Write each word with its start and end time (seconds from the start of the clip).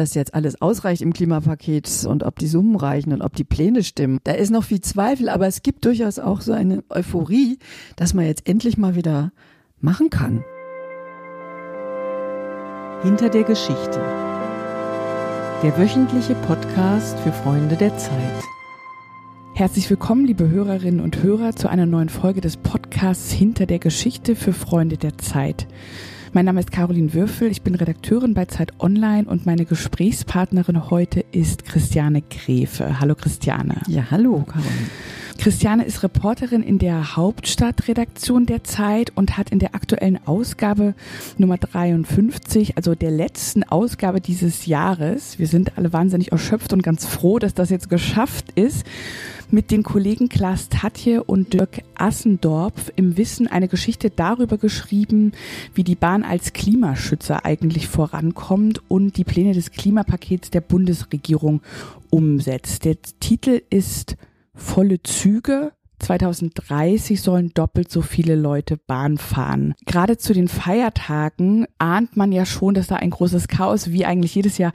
das 0.00 0.14
jetzt 0.14 0.34
alles 0.34 0.60
ausreicht 0.60 1.02
im 1.02 1.12
Klimapaket 1.12 2.06
und 2.08 2.24
ob 2.24 2.38
die 2.38 2.46
Summen 2.46 2.76
reichen 2.76 3.12
und 3.12 3.22
ob 3.22 3.36
die 3.36 3.44
Pläne 3.44 3.84
stimmen. 3.84 4.18
Da 4.24 4.32
ist 4.32 4.50
noch 4.50 4.64
viel 4.64 4.80
Zweifel, 4.80 5.28
aber 5.28 5.46
es 5.46 5.62
gibt 5.62 5.84
durchaus 5.84 6.18
auch 6.18 6.40
so 6.40 6.52
eine 6.52 6.82
Euphorie, 6.88 7.58
dass 7.96 8.14
man 8.14 8.24
jetzt 8.24 8.48
endlich 8.48 8.78
mal 8.78 8.94
wieder 8.96 9.30
machen 9.80 10.10
kann. 10.10 10.42
Hinter 13.02 13.28
der 13.28 13.44
Geschichte. 13.44 14.00
Der 15.62 15.76
wöchentliche 15.76 16.34
Podcast 16.34 17.18
für 17.20 17.32
Freunde 17.32 17.76
der 17.76 17.96
Zeit. 17.98 18.42
Herzlich 19.54 19.90
willkommen, 19.90 20.24
liebe 20.24 20.48
Hörerinnen 20.48 21.00
und 21.00 21.22
Hörer, 21.22 21.54
zu 21.54 21.68
einer 21.68 21.84
neuen 21.84 22.08
Folge 22.08 22.40
des 22.40 22.56
Podcasts 22.56 23.30
Hinter 23.30 23.66
der 23.66 23.78
Geschichte 23.78 24.34
für 24.34 24.54
Freunde 24.54 24.96
der 24.96 25.18
Zeit. 25.18 25.66
Mein 26.32 26.44
Name 26.44 26.60
ist 26.60 26.70
Caroline 26.70 27.12
Würfel, 27.12 27.50
ich 27.50 27.62
bin 27.62 27.74
Redakteurin 27.74 28.34
bei 28.34 28.44
Zeit 28.44 28.72
Online 28.78 29.28
und 29.28 29.46
meine 29.46 29.64
Gesprächspartnerin 29.64 30.88
heute 30.88 31.24
ist 31.32 31.64
Christiane 31.64 32.22
Gräfe. 32.22 33.00
Hallo 33.00 33.16
Christiane. 33.16 33.82
Ja, 33.88 34.12
hallo 34.12 34.44
Caroline. 34.44 34.90
Christiane 35.40 35.86
ist 35.86 36.02
Reporterin 36.02 36.62
in 36.62 36.78
der 36.78 37.16
Hauptstadtredaktion 37.16 38.44
der 38.44 38.62
Zeit 38.62 39.10
und 39.14 39.38
hat 39.38 39.48
in 39.48 39.58
der 39.58 39.74
aktuellen 39.74 40.18
Ausgabe 40.26 40.94
Nummer 41.38 41.56
53, 41.56 42.76
also 42.76 42.94
der 42.94 43.10
letzten 43.10 43.62
Ausgabe 43.62 44.20
dieses 44.20 44.66
Jahres, 44.66 45.38
wir 45.38 45.46
sind 45.46 45.78
alle 45.78 45.94
wahnsinnig 45.94 46.30
erschöpft 46.32 46.74
und 46.74 46.82
ganz 46.82 47.06
froh, 47.06 47.38
dass 47.38 47.54
das 47.54 47.70
jetzt 47.70 47.88
geschafft 47.88 48.52
ist, 48.54 48.84
mit 49.50 49.70
den 49.70 49.82
Kollegen 49.82 50.28
Klaas 50.28 50.68
Tatje 50.68 51.24
und 51.24 51.54
Dirk 51.54 51.84
Assendorf 51.94 52.92
im 52.96 53.16
Wissen 53.16 53.46
eine 53.46 53.68
Geschichte 53.68 54.10
darüber 54.10 54.58
geschrieben, 54.58 55.32
wie 55.72 55.84
die 55.84 55.94
Bahn 55.94 56.22
als 56.22 56.52
Klimaschützer 56.52 57.46
eigentlich 57.46 57.88
vorankommt 57.88 58.82
und 58.88 59.16
die 59.16 59.24
Pläne 59.24 59.54
des 59.54 59.70
Klimapakets 59.70 60.50
der 60.50 60.60
Bundesregierung 60.60 61.62
umsetzt. 62.10 62.84
Der 62.84 62.96
Titel 63.20 63.62
ist 63.70 64.18
Volle 64.60 65.02
Züge, 65.02 65.72
2030 66.00 67.20
sollen 67.20 67.50
doppelt 67.54 67.90
so 67.90 68.02
viele 68.02 68.36
Leute 68.36 68.76
Bahn 68.76 69.18
fahren. 69.18 69.74
Gerade 69.86 70.18
zu 70.18 70.32
den 70.32 70.48
Feiertagen 70.48 71.66
ahnt 71.78 72.16
man 72.16 72.30
ja 72.30 72.44
schon, 72.44 72.74
dass 72.74 72.86
da 72.86 72.96
ein 72.96 73.10
großes 73.10 73.48
Chaos 73.48 73.90
wie 73.90 74.04
eigentlich 74.04 74.34
jedes 74.34 74.58
Jahr 74.58 74.72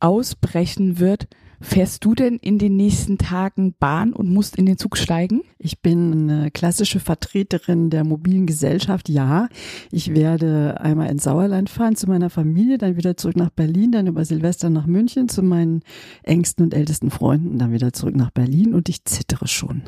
ausbrechen 0.00 0.98
wird. 0.98 1.28
Fährst 1.62 2.06
du 2.06 2.14
denn 2.14 2.38
in 2.38 2.58
den 2.58 2.76
nächsten 2.76 3.18
Tagen 3.18 3.74
Bahn 3.78 4.14
und 4.14 4.32
musst 4.32 4.56
in 4.56 4.64
den 4.64 4.78
Zug 4.78 4.96
steigen? 4.96 5.42
Ich 5.58 5.82
bin 5.82 6.30
eine 6.30 6.50
klassische 6.50 7.00
Vertreterin 7.00 7.90
der 7.90 8.02
mobilen 8.04 8.46
Gesellschaft. 8.46 9.10
Ja, 9.10 9.48
ich 9.92 10.14
werde 10.14 10.80
einmal 10.80 11.10
ins 11.10 11.24
Sauerland 11.24 11.68
fahren 11.68 11.96
zu 11.96 12.06
meiner 12.06 12.30
Familie, 12.30 12.78
dann 12.78 12.96
wieder 12.96 13.18
zurück 13.18 13.36
nach 13.36 13.50
Berlin, 13.50 13.92
dann 13.92 14.06
über 14.06 14.24
Silvester 14.24 14.70
nach 14.70 14.86
München 14.86 15.28
zu 15.28 15.42
meinen 15.42 15.82
engsten 16.22 16.64
und 16.64 16.74
ältesten 16.74 17.10
Freunden, 17.10 17.58
dann 17.58 17.72
wieder 17.72 17.92
zurück 17.92 18.16
nach 18.16 18.30
Berlin 18.30 18.72
und 18.72 18.88
ich 18.88 19.04
zittere 19.04 19.46
schon. 19.46 19.82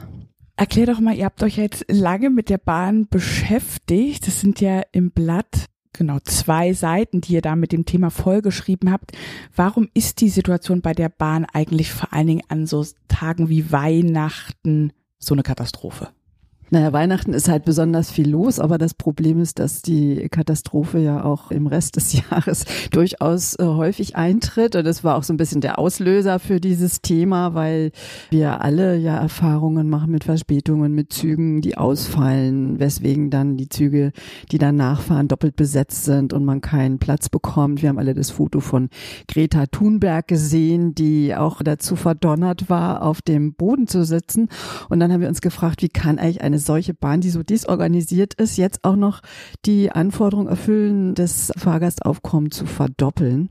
Erklär 0.56 0.86
doch 0.86 1.00
mal, 1.00 1.16
ihr 1.16 1.24
habt 1.24 1.42
euch 1.42 1.56
jetzt 1.56 1.86
lange 1.88 2.28
mit 2.28 2.50
der 2.50 2.58
Bahn 2.58 3.08
beschäftigt. 3.08 4.26
Das 4.26 4.40
sind 4.40 4.60
ja 4.60 4.82
im 4.92 5.10
Blatt 5.10 5.66
genau 5.92 6.18
zwei 6.20 6.72
Seiten, 6.72 7.20
die 7.20 7.34
ihr 7.34 7.42
da 7.42 7.56
mit 7.56 7.72
dem 7.72 7.84
Thema 7.84 8.10
vollgeschrieben 8.10 8.90
habt. 8.90 9.12
Warum 9.54 9.88
ist 9.94 10.20
die 10.20 10.28
Situation 10.28 10.80
bei 10.80 10.94
der 10.94 11.08
Bahn 11.08 11.44
eigentlich 11.52 11.92
vor 11.92 12.12
allen 12.12 12.26
Dingen 12.26 12.42
an 12.48 12.66
so 12.66 12.84
Tagen 13.08 13.48
wie 13.48 13.72
Weihnachten 13.72 14.92
so 15.18 15.34
eine 15.34 15.42
Katastrophe? 15.42 16.10
Naja, 16.72 16.90
Weihnachten 16.94 17.34
ist 17.34 17.50
halt 17.50 17.66
besonders 17.66 18.10
viel 18.10 18.30
los, 18.30 18.58
aber 18.58 18.78
das 18.78 18.94
Problem 18.94 19.42
ist, 19.42 19.58
dass 19.58 19.82
die 19.82 20.30
Katastrophe 20.30 21.00
ja 21.00 21.22
auch 21.22 21.50
im 21.50 21.66
Rest 21.66 21.96
des 21.96 22.14
Jahres 22.30 22.64
durchaus 22.90 23.58
äh, 23.58 23.64
häufig 23.64 24.16
eintritt. 24.16 24.74
Und 24.74 24.86
das 24.86 25.04
war 25.04 25.16
auch 25.16 25.22
so 25.22 25.34
ein 25.34 25.36
bisschen 25.36 25.60
der 25.60 25.78
Auslöser 25.78 26.38
für 26.38 26.62
dieses 26.62 27.02
Thema, 27.02 27.52
weil 27.52 27.92
wir 28.30 28.62
alle 28.62 28.96
ja 28.96 29.18
Erfahrungen 29.18 29.90
machen 29.90 30.10
mit 30.12 30.24
Verspätungen, 30.24 30.94
mit 30.94 31.12
Zügen, 31.12 31.60
die 31.60 31.76
ausfallen, 31.76 32.78
weswegen 32.78 33.28
dann 33.28 33.58
die 33.58 33.68
Züge, 33.68 34.12
die 34.50 34.56
dann 34.56 34.76
nachfahren, 34.76 35.28
doppelt 35.28 35.56
besetzt 35.56 36.06
sind 36.06 36.32
und 36.32 36.46
man 36.46 36.62
keinen 36.62 36.98
Platz 36.98 37.28
bekommt. 37.28 37.82
Wir 37.82 37.90
haben 37.90 37.98
alle 37.98 38.14
das 38.14 38.30
Foto 38.30 38.60
von 38.60 38.88
Greta 39.28 39.66
Thunberg 39.66 40.26
gesehen, 40.26 40.94
die 40.94 41.36
auch 41.36 41.60
dazu 41.62 41.96
verdonnert 41.96 42.70
war, 42.70 43.02
auf 43.02 43.20
dem 43.20 43.52
Boden 43.52 43.88
zu 43.88 44.06
sitzen. 44.06 44.48
Und 44.88 45.00
dann 45.00 45.12
haben 45.12 45.20
wir 45.20 45.28
uns 45.28 45.42
gefragt, 45.42 45.82
wie 45.82 45.90
kann 45.90 46.18
eigentlich 46.18 46.40
eine 46.40 46.61
solche 46.62 46.94
Bahn, 46.94 47.20
die 47.20 47.30
so 47.30 47.42
disorganisiert 47.42 48.34
ist, 48.34 48.56
jetzt 48.56 48.84
auch 48.84 48.96
noch 48.96 49.20
die 49.64 49.90
Anforderung 49.90 50.48
erfüllen, 50.48 51.14
das 51.14 51.52
Fahrgastaufkommen 51.56 52.50
zu 52.50 52.66
verdoppeln. 52.66 53.48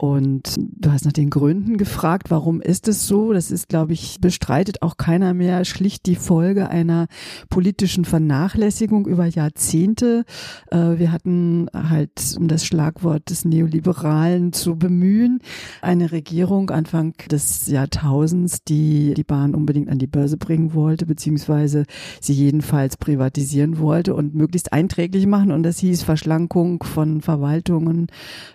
Und 0.00 0.56
du 0.56 0.90
hast 0.90 1.04
nach 1.04 1.12
den 1.12 1.28
Gründen 1.28 1.76
gefragt, 1.76 2.30
warum 2.30 2.62
ist 2.62 2.88
es 2.88 3.06
so? 3.06 3.34
Das 3.34 3.50
ist, 3.50 3.68
glaube 3.68 3.92
ich, 3.92 4.18
bestreitet 4.18 4.80
auch 4.80 4.96
keiner 4.96 5.34
mehr, 5.34 5.62
schlicht 5.66 6.06
die 6.06 6.14
Folge 6.14 6.70
einer 6.70 7.06
politischen 7.50 8.06
Vernachlässigung 8.06 9.06
über 9.06 9.26
Jahrzehnte. 9.26 10.24
Äh, 10.70 10.96
wir 10.96 11.12
hatten 11.12 11.66
halt, 11.74 12.34
um 12.38 12.48
das 12.48 12.64
Schlagwort 12.64 13.28
des 13.28 13.44
Neoliberalen 13.44 14.54
zu 14.54 14.76
bemühen, 14.76 15.40
eine 15.82 16.12
Regierung 16.12 16.70
Anfang 16.70 17.12
des 17.30 17.66
Jahrtausends, 17.66 18.64
die 18.64 19.12
die 19.12 19.22
Bahn 19.22 19.54
unbedingt 19.54 19.90
an 19.90 19.98
die 19.98 20.06
Börse 20.06 20.38
bringen 20.38 20.72
wollte, 20.72 21.04
beziehungsweise 21.04 21.84
sie 22.22 22.32
jedenfalls 22.32 22.96
privatisieren 22.96 23.78
wollte 23.78 24.14
und 24.14 24.34
möglichst 24.34 24.72
einträglich 24.72 25.26
machen. 25.26 25.50
Und 25.50 25.62
das 25.62 25.78
hieß 25.80 26.04
Verschlankung 26.04 26.82
von 26.84 27.20
Verwaltungen, 27.20 28.06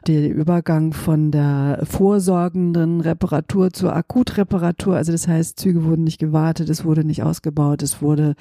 der 0.07 0.27
Übergang 0.33 0.91
von 0.91 1.34
der 1.35 1.81
vorsorgenden 1.83 3.01
Reparatur 3.01 3.71
zur 3.71 3.93
Akutreparatur. 3.93 4.95
Also 4.95 5.11
das 5.11 5.27
heißt, 5.27 5.59
Züge 5.59 5.83
wurden 5.83 6.05
nicht 6.05 6.17
gewartet, 6.17 6.69
es 6.69 6.85
wurde 6.85 7.03
nicht 7.03 7.23
ausgebaut, 7.23 7.83
es 7.83 8.01
wurde, 8.01 8.35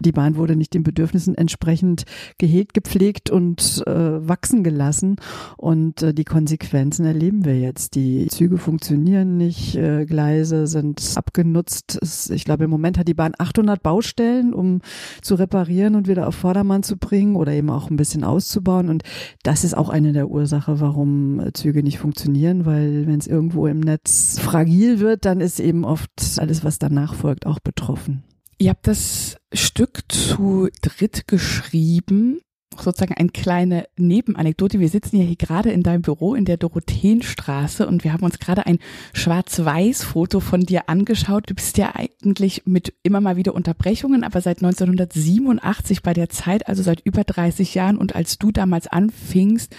die 0.00 0.10
Bahn 0.10 0.34
wurde 0.34 0.56
nicht 0.56 0.74
den 0.74 0.82
Bedürfnissen 0.82 1.36
entsprechend 1.36 2.06
gehegt, 2.38 2.74
gepflegt 2.74 3.30
und 3.30 3.84
äh, 3.86 4.28
wachsen 4.28 4.64
gelassen. 4.64 5.16
Und 5.58 6.02
äh, 6.02 6.12
die 6.12 6.24
Konsequenzen 6.24 7.06
erleben 7.06 7.44
wir 7.44 7.56
jetzt. 7.56 7.94
Die 7.94 8.26
Züge 8.26 8.58
funktionieren 8.58 9.36
nicht, 9.36 9.76
äh, 9.76 10.04
Gleise 10.04 10.66
sind 10.66 11.00
abgenutzt. 11.14 11.98
Es, 12.02 12.30
ich 12.30 12.44
glaube, 12.44 12.64
im 12.64 12.70
Moment 12.70 12.98
hat 12.98 13.06
die 13.06 13.14
Bahn 13.14 13.34
800 13.38 13.80
Baustellen, 13.80 14.52
um 14.52 14.80
zu 15.22 15.36
reparieren 15.36 15.94
und 15.94 16.08
wieder 16.08 16.26
auf 16.26 16.34
Vordermann 16.34 16.82
zu 16.82 16.96
bringen 16.96 17.36
oder 17.36 17.52
eben 17.52 17.70
auch 17.70 17.90
ein 17.90 17.96
bisschen 17.96 18.24
auszubauen. 18.24 18.88
Und 18.88 19.04
das 19.44 19.62
ist 19.62 19.76
auch 19.76 19.88
eine 19.88 20.12
der 20.12 20.28
Ursachen, 20.28 20.80
warum 20.80 21.38
äh, 21.38 21.52
Züge 21.52 21.84
nicht 21.84 21.98
funktionieren 21.98 22.39
funktionieren, 22.40 22.66
weil 22.66 23.06
wenn 23.06 23.18
es 23.18 23.26
irgendwo 23.26 23.66
im 23.66 23.80
Netz 23.80 24.38
fragil 24.38 25.00
wird, 25.00 25.24
dann 25.24 25.40
ist 25.40 25.60
eben 25.60 25.84
oft 25.84 26.10
alles, 26.38 26.64
was 26.64 26.78
danach 26.78 27.14
folgt, 27.14 27.46
auch 27.46 27.60
betroffen. 27.60 28.24
Ihr 28.58 28.70
habt 28.70 28.86
das 28.86 29.36
Stück 29.52 30.00
zu 30.08 30.68
dritt 30.82 31.26
geschrieben 31.26 32.40
sozusagen 32.78 33.14
eine 33.14 33.30
kleine 33.30 33.86
Nebenanekdote. 33.96 34.80
Wir 34.80 34.88
sitzen 34.88 35.16
ja 35.16 35.24
hier 35.24 35.36
gerade 35.36 35.70
in 35.70 35.82
deinem 35.82 36.02
Büro 36.02 36.34
in 36.34 36.44
der 36.44 36.56
Dorotheenstraße 36.56 37.86
und 37.86 38.04
wir 38.04 38.12
haben 38.12 38.24
uns 38.24 38.38
gerade 38.38 38.66
ein 38.66 38.78
Schwarz-Weiß-Foto 39.12 40.40
von 40.40 40.62
dir 40.62 40.88
angeschaut. 40.88 41.50
Du 41.50 41.54
bist 41.54 41.78
ja 41.78 41.94
eigentlich 41.94 42.62
mit 42.66 42.94
immer 43.02 43.20
mal 43.20 43.36
wieder 43.36 43.54
Unterbrechungen, 43.54 44.24
aber 44.24 44.40
seit 44.40 44.58
1987 44.58 46.02
bei 46.02 46.12
der 46.12 46.28
Zeit, 46.28 46.68
also 46.68 46.82
seit 46.82 47.00
über 47.00 47.24
30 47.24 47.74
Jahren 47.74 47.98
und 47.98 48.14
als 48.14 48.38
du 48.38 48.52
damals 48.52 48.86
anfingst, 48.86 49.74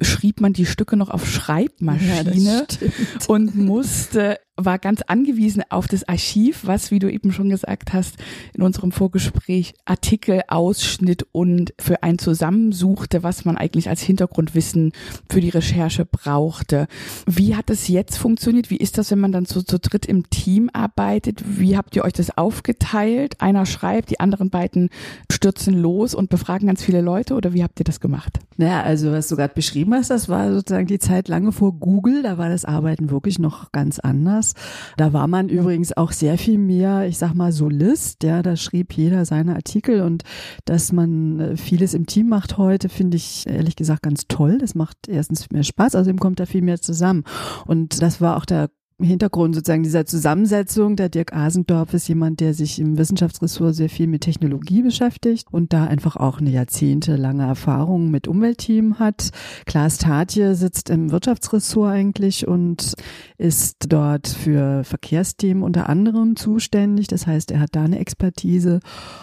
schrieb 0.00 0.40
man 0.40 0.52
die 0.52 0.66
Stücke 0.66 0.96
noch 0.96 1.10
auf 1.10 1.26
Schreibmaschine 1.26 2.66
ja, 2.80 2.88
und 3.26 3.56
musste 3.56 4.38
war 4.58 4.78
ganz 4.78 5.02
angewiesen 5.02 5.62
auf 5.70 5.86
das 5.86 6.06
Archiv, 6.08 6.62
was, 6.64 6.90
wie 6.90 6.98
du 6.98 7.10
eben 7.10 7.32
schon 7.32 7.48
gesagt 7.48 7.92
hast, 7.92 8.16
in 8.52 8.62
unserem 8.62 8.92
Vorgespräch 8.92 9.74
Artikel, 9.84 10.42
Ausschnitt 10.48 11.26
und 11.32 11.72
für 11.78 12.02
ein 12.02 12.18
zusammensuchte, 12.18 13.22
was 13.22 13.44
man 13.44 13.56
eigentlich 13.56 13.88
als 13.88 14.02
Hintergrundwissen 14.02 14.92
für 15.30 15.40
die 15.40 15.48
Recherche 15.48 16.04
brauchte. 16.04 16.88
Wie 17.26 17.54
hat 17.54 17.70
es 17.70 17.88
jetzt 17.88 18.18
funktioniert? 18.18 18.68
Wie 18.68 18.76
ist 18.76 18.98
das, 18.98 19.12
wenn 19.12 19.20
man 19.20 19.32
dann 19.32 19.46
zu, 19.46 19.62
zu 19.62 19.78
dritt 19.78 20.06
im 20.06 20.28
Team 20.28 20.70
arbeitet? 20.72 21.58
Wie 21.58 21.76
habt 21.76 21.94
ihr 21.94 22.04
euch 22.04 22.12
das 22.12 22.36
aufgeteilt? 22.36 23.40
Einer 23.40 23.64
schreibt, 23.64 24.10
die 24.10 24.20
anderen 24.20 24.50
beiden 24.50 24.90
stürzen 25.30 25.74
los 25.74 26.14
und 26.14 26.30
befragen 26.30 26.66
ganz 26.66 26.82
viele 26.82 27.00
Leute 27.00 27.34
oder 27.34 27.52
wie 27.52 27.62
habt 27.62 27.78
ihr 27.80 27.84
das 27.84 28.00
gemacht? 28.00 28.40
Naja, 28.56 28.82
also 28.82 29.12
was 29.12 29.28
du 29.28 29.36
gerade 29.36 29.54
beschrieben 29.54 29.94
hast, 29.94 30.10
das 30.10 30.28
war 30.28 30.52
sozusagen 30.52 30.88
die 30.88 30.98
Zeit 30.98 31.28
lange 31.28 31.52
vor 31.52 31.74
Google. 31.74 32.24
Da 32.24 32.38
war 32.38 32.48
das 32.48 32.64
Arbeiten 32.64 33.08
wirklich 33.10 33.38
noch 33.38 33.70
ganz 33.70 34.00
anders. 34.00 34.47
Da 34.96 35.12
war 35.12 35.26
man 35.26 35.48
übrigens 35.48 35.96
auch 35.96 36.12
sehr 36.12 36.38
viel 36.38 36.58
mehr, 36.58 37.06
ich 37.06 37.18
sag 37.18 37.34
mal, 37.34 37.52
Solist. 37.52 38.22
Ja, 38.22 38.42
da 38.42 38.56
schrieb 38.56 38.92
jeder 38.92 39.24
seine 39.24 39.54
Artikel 39.54 40.02
und 40.02 40.24
dass 40.64 40.92
man 40.92 41.40
äh, 41.40 41.56
vieles 41.56 41.94
im 41.94 42.06
Team 42.06 42.28
macht 42.28 42.58
heute, 42.58 42.88
finde 42.88 43.16
ich 43.16 43.46
ehrlich 43.46 43.76
gesagt 43.76 44.02
ganz 44.02 44.26
toll. 44.28 44.58
Das 44.58 44.74
macht 44.74 45.08
erstens 45.08 45.50
mehr 45.50 45.64
Spaß, 45.64 45.94
außerdem 45.94 46.18
kommt 46.18 46.40
da 46.40 46.46
viel 46.46 46.62
mehr 46.62 46.80
zusammen. 46.80 47.24
Und 47.66 48.02
das 48.02 48.20
war 48.20 48.36
auch 48.36 48.44
der 48.44 48.70
Hintergrund 49.00 49.54
sozusagen 49.54 49.84
dieser 49.84 50.06
Zusammensetzung. 50.06 50.96
Der 50.96 51.08
Dirk 51.08 51.32
Asendorf 51.32 51.94
ist 51.94 52.08
jemand, 52.08 52.40
der 52.40 52.52
sich 52.52 52.80
im 52.80 52.98
Wissenschaftsressort 52.98 53.74
sehr 53.74 53.88
viel 53.88 54.08
mit 54.08 54.22
Technologie 54.22 54.82
beschäftigt 54.82 55.46
und 55.52 55.72
da 55.72 55.84
einfach 55.84 56.16
auch 56.16 56.40
eine 56.40 56.50
jahrzehntelange 56.50 57.44
Erfahrung 57.44 58.10
mit 58.10 58.26
Umweltteam 58.26 58.98
hat. 58.98 59.30
Klaas 59.66 59.98
Tatje 59.98 60.56
sitzt 60.56 60.90
im 60.90 61.12
Wirtschaftsressort 61.12 61.92
eigentlich 61.92 62.48
und 62.48 62.94
ist 63.38 63.92
dort 63.92 64.26
für 64.26 64.82
Verkehrsthemen 64.82 65.62
unter 65.62 65.88
anderem 65.88 66.34
zuständig. 66.34 67.06
Das 67.06 67.26
heißt, 67.26 67.52
er 67.52 67.60
hat 67.60 67.70
da 67.72 67.84
eine 67.84 68.00
Expertise 68.00 68.80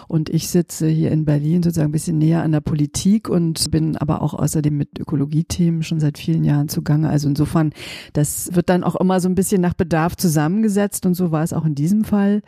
und 0.08 0.30
ich 0.30 0.48
sitze 0.48 0.88
hier 0.88 1.12
in 1.12 1.26
Berlin 1.26 1.62
sozusagen 1.62 1.90
ein 1.90 1.92
bisschen 1.92 2.16
näher 2.16 2.42
an 2.42 2.52
der 2.52 2.62
Politik 2.62 3.28
und 3.28 3.70
bin 3.70 3.96
aber 3.98 4.22
auch 4.22 4.32
außerdem 4.32 4.74
mit 4.74 4.98
Ökologiethemen 4.98 5.82
schon 5.82 6.00
seit 6.00 6.16
vielen 6.16 6.44
Jahren 6.44 6.68
zugange. 6.68 7.10
Also 7.10 7.28
insofern, 7.28 7.72
das 8.14 8.54
wird 8.54 8.70
dann 8.70 8.84
auch 8.84 8.96
immer 8.96 9.20
so 9.20 9.28
ein 9.28 9.34
bisschen 9.34 9.60
nach 9.60 9.74
Bedarf 9.74 10.16
zusammengesetzt 10.16 11.04
und 11.04 11.14
so 11.14 11.30
war 11.30 11.42
es 11.42 11.52
auch 11.52 11.66
in 11.66 11.74
diesem 11.74 12.04
Fall. 12.04 12.40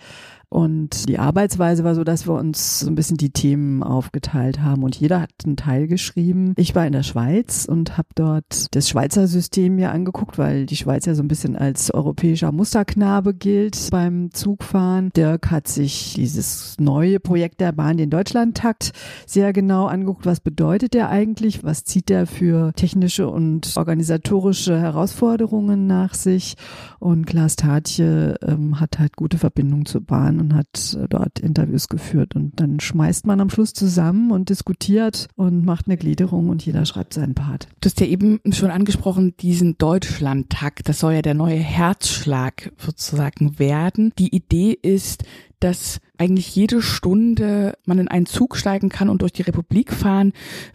Und 0.50 1.08
die 1.10 1.18
Arbeitsweise 1.18 1.84
war 1.84 1.94
so, 1.94 2.04
dass 2.04 2.26
wir 2.26 2.32
uns 2.32 2.80
so 2.80 2.88
ein 2.88 2.94
bisschen 2.94 3.18
die 3.18 3.30
Themen 3.30 3.82
aufgeteilt 3.82 4.62
haben 4.62 4.82
und 4.82 4.96
jeder 4.96 5.20
hat 5.20 5.30
einen 5.44 5.56
Teil 5.56 5.88
geschrieben. 5.88 6.54
Ich 6.56 6.74
war 6.74 6.86
in 6.86 6.94
der 6.94 7.02
Schweiz 7.02 7.66
und 7.66 7.98
habe 7.98 8.08
dort 8.14 8.74
das 8.74 8.88
Schweizer 8.88 9.26
System 9.26 9.76
mir 9.76 9.92
angeguckt, 9.92 10.38
weil 10.38 10.64
die 10.64 10.76
Schweiz 10.76 11.04
ja 11.04 11.14
so 11.14 11.22
ein 11.22 11.28
bisschen 11.28 11.54
als 11.54 11.92
europäischer 11.92 12.50
Musterknabe 12.50 13.34
gilt 13.34 13.88
beim 13.90 14.30
Zugfahren. 14.32 15.10
Dirk 15.14 15.50
hat 15.50 15.68
sich 15.68 16.14
dieses 16.14 16.76
neue 16.80 17.20
Projekt 17.20 17.60
der 17.60 17.72
Bahn, 17.72 17.98
den 17.98 18.08
Deutschlandtakt, 18.08 18.92
sehr 19.26 19.52
genau 19.52 19.86
angeguckt. 19.86 20.24
Was 20.24 20.40
bedeutet 20.40 20.94
der 20.94 21.10
eigentlich? 21.10 21.62
Was 21.62 21.84
zieht 21.84 22.08
der 22.08 22.26
für 22.26 22.72
technische 22.72 23.28
und 23.28 23.74
organisatorische 23.76 24.80
Herausforderungen 24.80 25.86
nach 25.86 26.14
sich? 26.14 26.56
Und 27.00 27.26
Klaas 27.26 27.56
Tatje 27.56 28.36
ähm, 28.42 28.80
hat 28.80 28.98
halt 28.98 29.14
gute 29.16 29.36
Verbindungen 29.36 29.84
zur 29.84 30.00
Bahn 30.00 30.37
und 30.40 30.54
hat 30.54 30.96
äh, 30.98 31.08
dort 31.08 31.38
Interviews 31.38 31.88
geführt. 31.88 32.34
Und 32.34 32.60
dann 32.60 32.80
schmeißt 32.80 33.26
man 33.26 33.40
am 33.40 33.50
Schluss 33.50 33.72
zusammen 33.72 34.30
und 34.30 34.48
diskutiert 34.48 35.28
und 35.36 35.64
macht 35.64 35.86
eine 35.86 35.96
Gliederung 35.96 36.48
und 36.48 36.64
jeder 36.64 36.84
schreibt 36.86 37.14
seinen 37.14 37.34
Part. 37.34 37.68
Du 37.80 37.86
hast 37.86 38.00
ja 38.00 38.06
eben 38.06 38.40
schon 38.50 38.70
angesprochen, 38.70 39.36
diesen 39.38 39.78
Deutschlandtakt. 39.78 40.88
Das 40.88 41.00
soll 41.00 41.14
ja 41.14 41.22
der 41.22 41.34
neue 41.34 41.56
Herzschlag 41.56 42.72
sozusagen 42.78 43.58
werden. 43.58 44.12
Die 44.18 44.34
Idee 44.34 44.72
ist, 44.72 45.24
dass 45.60 46.00
eigentlich 46.18 46.54
jede 46.54 46.82
Stunde 46.82 47.74
man 47.84 47.98
in 47.98 48.08
einen 48.08 48.26
Zug 48.26 48.56
steigen 48.56 48.88
kann 48.88 49.08
und 49.08 49.22
durch 49.22 49.32
die 49.32 49.42
Republik 49.42 49.92
fahren. 49.92 50.32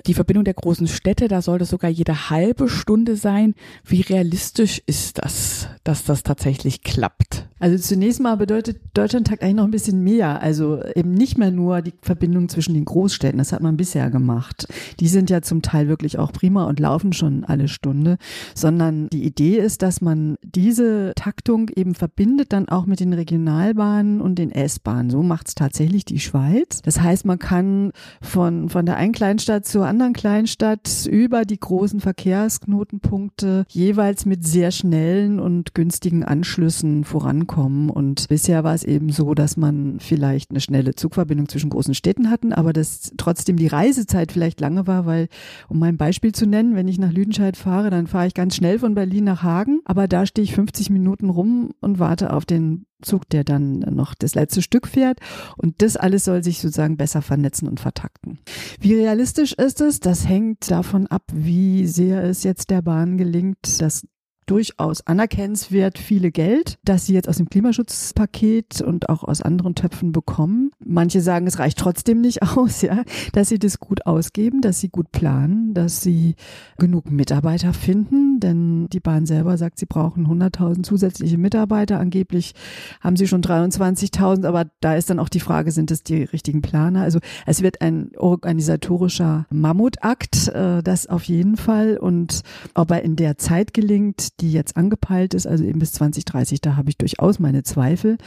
Die 0.07 0.13
Verbindung 0.13 0.45
der 0.45 0.53
großen 0.53 0.87
Städte, 0.87 1.27
da 1.27 1.41
soll 1.41 1.63
sogar 1.65 1.89
jede 1.89 2.29
halbe 2.29 2.69
Stunde 2.69 3.15
sein. 3.15 3.53
Wie 3.85 4.01
realistisch 4.01 4.81
ist 4.85 5.19
das, 5.19 5.67
dass 5.83 6.05
das 6.05 6.23
tatsächlich 6.23 6.81
klappt? 6.83 7.47
Also 7.59 7.77
zunächst 7.77 8.19
mal 8.19 8.35
bedeutet 8.35 8.81
Deutschlandtakt 8.93 9.41
eigentlich 9.41 9.55
noch 9.55 9.65
ein 9.65 9.71
bisschen 9.71 10.03
mehr. 10.03 10.41
Also 10.41 10.81
eben 10.95 11.13
nicht 11.13 11.37
mehr 11.37 11.51
nur 11.51 11.81
die 11.81 11.93
Verbindung 12.01 12.49
zwischen 12.49 12.73
den 12.73 12.85
Großstädten, 12.85 13.37
das 13.37 13.53
hat 13.53 13.61
man 13.61 13.77
bisher 13.77 14.09
gemacht. 14.09 14.67
Die 14.99 15.07
sind 15.07 15.29
ja 15.29 15.41
zum 15.41 15.61
Teil 15.61 15.87
wirklich 15.87 16.19
auch 16.19 16.31
prima 16.31 16.65
und 16.65 16.79
laufen 16.79 17.13
schon 17.13 17.43
alle 17.45 17.67
Stunde, 17.67 18.17
sondern 18.55 19.09
die 19.09 19.23
Idee 19.23 19.57
ist, 19.59 19.81
dass 19.81 20.01
man 20.01 20.37
diese 20.41 21.13
Taktung 21.15 21.69
eben 21.75 21.95
verbindet 21.95 22.51
dann 22.51 22.67
auch 22.69 22.85
mit 22.85 22.99
den 22.99 23.13
Regionalbahnen 23.13 24.21
und 24.21 24.35
den 24.35 24.51
S-Bahnen. 24.75 25.09
So 25.09 25.23
macht 25.23 25.47
es 25.47 25.55
tatsächlich 25.55 26.05
die 26.05 26.19
Schweiz. 26.19 26.81
Das 26.83 27.01
heißt, 27.01 27.25
man 27.25 27.39
kann 27.39 27.91
von, 28.21 28.69
von 28.69 28.85
der 28.85 28.97
einen 28.97 29.13
Kleinstadt 29.13 29.65
zur 29.65 29.85
anderen 29.85 30.13
Kleinstadt 30.13 31.07
über 31.09 31.45
die 31.45 31.59
großen 31.59 31.99
Verkehrsknotenpunkte 31.99 33.65
jeweils 33.69 34.25
mit 34.25 34.45
sehr 34.45 34.71
schnellen 34.71 35.39
und 35.39 35.73
günstigen 35.73 36.23
Anschlüssen 36.23 37.03
vorankommen 37.03 37.63
kommen. 37.63 37.89
Und 37.89 38.27
bisher 38.27 38.63
war 38.63 38.73
es 38.73 38.83
eben 38.83 39.09
so, 39.09 39.33
dass 39.33 39.57
man 39.57 39.99
vielleicht 39.99 40.51
eine 40.51 40.59
schnelle 40.59 40.95
Zugverbindung 40.95 41.47
zwischen 41.49 41.69
großen 41.69 41.93
Städten 41.93 42.29
hatten, 42.29 42.53
aber 42.53 42.73
dass 42.73 43.13
trotzdem 43.17 43.57
die 43.57 43.67
Reisezeit 43.67 44.31
vielleicht 44.31 44.59
lange 44.59 44.87
war, 44.87 45.05
weil, 45.05 45.27
um 45.69 45.79
mein 45.79 45.97
Beispiel 45.97 46.33
zu 46.33 46.45
nennen, 46.45 46.75
wenn 46.75 46.87
ich 46.87 46.99
nach 46.99 47.11
Lüdenscheid 47.11 47.57
fahre, 47.57 47.89
dann 47.89 48.07
fahre 48.07 48.27
ich 48.27 48.33
ganz 48.33 48.55
schnell 48.55 48.79
von 48.79 48.95
Berlin 48.95 49.23
nach 49.23 49.43
Hagen, 49.43 49.81
aber 49.85 50.07
da 50.07 50.25
stehe 50.25 50.43
ich 50.43 50.55
50 50.55 50.89
Minuten 50.89 51.29
rum 51.29 51.71
und 51.79 51.99
warte 51.99 52.33
auf 52.33 52.45
den 52.45 52.85
Zug, 53.03 53.29
der 53.29 53.43
dann 53.43 53.79
noch 53.79 54.15
das 54.15 54.35
letzte 54.35 54.61
Stück 54.61 54.87
fährt. 54.87 55.19
Und 55.57 55.81
das 55.81 55.97
alles 55.97 56.25
soll 56.25 56.43
sich 56.43 56.59
sozusagen 56.59 56.97
besser 56.97 57.21
vernetzen 57.21 57.67
und 57.67 57.79
vertakten. 57.79 58.39
Wie 58.79 58.95
realistisch 58.95 59.53
ist 59.53 59.81
es? 59.81 59.99
Das 59.99 60.27
hängt 60.27 60.69
davon 60.69 61.07
ab, 61.07 61.23
wie 61.33 61.87
sehr 61.87 62.23
es 62.23 62.43
jetzt 62.43 62.69
der 62.69 62.81
Bahn 62.81 63.17
gelingt, 63.17 63.57
das 63.79 64.07
durchaus 64.45 65.05
anerkennenswert 65.05 65.97
viele 65.97 66.31
Geld, 66.31 66.77
das 66.83 67.05
sie 67.05 67.13
jetzt 67.13 67.29
aus 67.29 67.37
dem 67.37 67.49
Klimaschutzpaket 67.49 68.81
und 68.81 69.09
auch 69.09 69.23
aus 69.23 69.41
anderen 69.41 69.75
Töpfen 69.75 70.11
bekommen. 70.11 70.71
Manche 70.83 71.21
sagen, 71.21 71.47
es 71.47 71.59
reicht 71.59 71.77
trotzdem 71.77 72.21
nicht 72.21 72.41
aus, 72.57 72.81
ja, 72.81 73.03
dass 73.31 73.49
sie 73.49 73.59
das 73.59 73.79
gut 73.79 74.05
ausgeben, 74.05 74.61
dass 74.61 74.79
sie 74.79 74.89
gut 74.89 75.11
planen, 75.11 75.73
dass 75.73 76.01
sie 76.01 76.35
genug 76.77 77.09
Mitarbeiter 77.09 77.73
finden, 77.73 78.39
denn 78.39 78.87
die 78.89 78.99
Bahn 78.99 79.25
selber 79.25 79.57
sagt, 79.57 79.79
sie 79.79 79.85
brauchen 79.85 80.27
100.000 80.27 80.83
zusätzliche 80.83 81.37
Mitarbeiter. 81.37 81.99
Angeblich 81.99 82.53
haben 83.01 83.15
sie 83.15 83.27
schon 83.27 83.41
23.000, 83.41 84.45
aber 84.45 84.65
da 84.81 84.95
ist 84.95 85.09
dann 85.09 85.19
auch 85.19 85.29
die 85.29 85.39
Frage, 85.39 85.71
sind 85.71 85.91
es 85.91 86.03
die 86.03 86.23
richtigen 86.23 86.61
Planer? 86.61 87.01
Also 87.01 87.19
es 87.45 87.61
wird 87.61 87.81
ein 87.81 88.11
organisatorischer 88.17 89.45
Mammutakt, 89.49 90.49
äh, 90.49 90.81
das 90.83 91.07
auf 91.07 91.23
jeden 91.23 91.57
Fall 91.57 91.97
und 91.97 92.41
ob 92.73 92.91
er 92.91 93.03
in 93.03 93.15
der 93.15 93.37
Zeit 93.37 93.73
gelingt, 93.73 94.32
die 94.39 94.51
jetzt 94.51 94.77
angepeilt 94.77 95.33
ist, 95.33 95.47
also 95.47 95.63
eben 95.63 95.79
bis 95.79 95.93
2030, 95.93 96.61
da 96.61 96.75
habe 96.75 96.89
ich 96.89 96.97
durchaus 96.97 97.39
meine 97.39 97.63
Zweifel. 97.63 98.17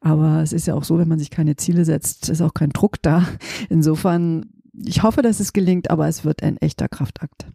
Aber 0.00 0.42
es 0.42 0.52
ist 0.52 0.66
ja 0.66 0.74
auch 0.74 0.84
so, 0.84 0.98
wenn 0.98 1.08
man 1.08 1.18
sich 1.18 1.30
keine 1.30 1.56
Ziele 1.56 1.84
setzt, 1.84 2.28
ist 2.28 2.40
auch 2.40 2.54
kein 2.54 2.70
Druck 2.70 3.02
da. 3.02 3.26
Insofern, 3.68 4.46
ich 4.84 5.02
hoffe, 5.02 5.22
dass 5.22 5.40
es 5.40 5.52
gelingt, 5.52 5.90
aber 5.90 6.06
es 6.08 6.24
wird 6.24 6.42
ein 6.42 6.56
echter 6.58 6.88
Kraftakt. 6.88 7.46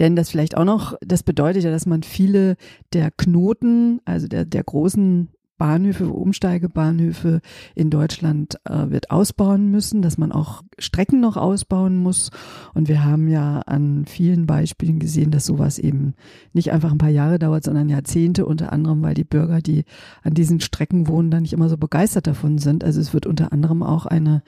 Denn 0.00 0.16
das 0.16 0.30
vielleicht 0.30 0.56
auch 0.56 0.64
noch, 0.64 0.94
das 1.00 1.22
bedeutet 1.22 1.64
ja, 1.64 1.70
dass 1.70 1.86
man 1.86 2.02
viele 2.02 2.56
der 2.92 3.10
Knoten, 3.10 4.00
also 4.04 4.28
der, 4.28 4.44
der 4.44 4.64
großen 4.64 5.28
Bahnhöfe, 5.58 6.08
Umsteigebahnhöfe 6.08 7.40
in 7.74 7.90
Deutschland 7.90 8.58
äh, 8.64 8.90
wird 8.90 9.10
ausbauen 9.10 9.70
müssen, 9.70 10.02
dass 10.02 10.18
man 10.18 10.32
auch 10.32 10.62
Strecken 10.78 11.20
noch 11.20 11.36
ausbauen 11.36 11.96
muss. 11.96 12.30
Und 12.74 12.88
wir 12.88 13.04
haben 13.04 13.28
ja 13.28 13.60
an 13.60 14.04
vielen 14.06 14.46
Beispielen 14.46 14.98
gesehen, 14.98 15.30
dass 15.30 15.46
sowas 15.46 15.78
eben 15.78 16.14
nicht 16.52 16.72
einfach 16.72 16.92
ein 16.92 16.98
paar 16.98 17.08
Jahre 17.08 17.38
dauert, 17.38 17.64
sondern 17.64 17.88
Jahrzehnte, 17.88 18.46
unter 18.46 18.72
anderem, 18.72 19.02
weil 19.02 19.14
die 19.14 19.24
Bürger, 19.24 19.60
die 19.60 19.84
an 20.22 20.34
diesen 20.34 20.60
Strecken 20.60 21.08
wohnen, 21.08 21.30
da 21.30 21.40
nicht 21.40 21.52
immer 21.52 21.68
so 21.68 21.76
begeistert 21.76 22.26
davon 22.26 22.58
sind. 22.58 22.84
Also 22.84 23.00
es 23.00 23.14
wird 23.14 23.26
unter 23.26 23.52
anderem 23.52 23.82
auch 23.82 24.06
eine 24.06 24.42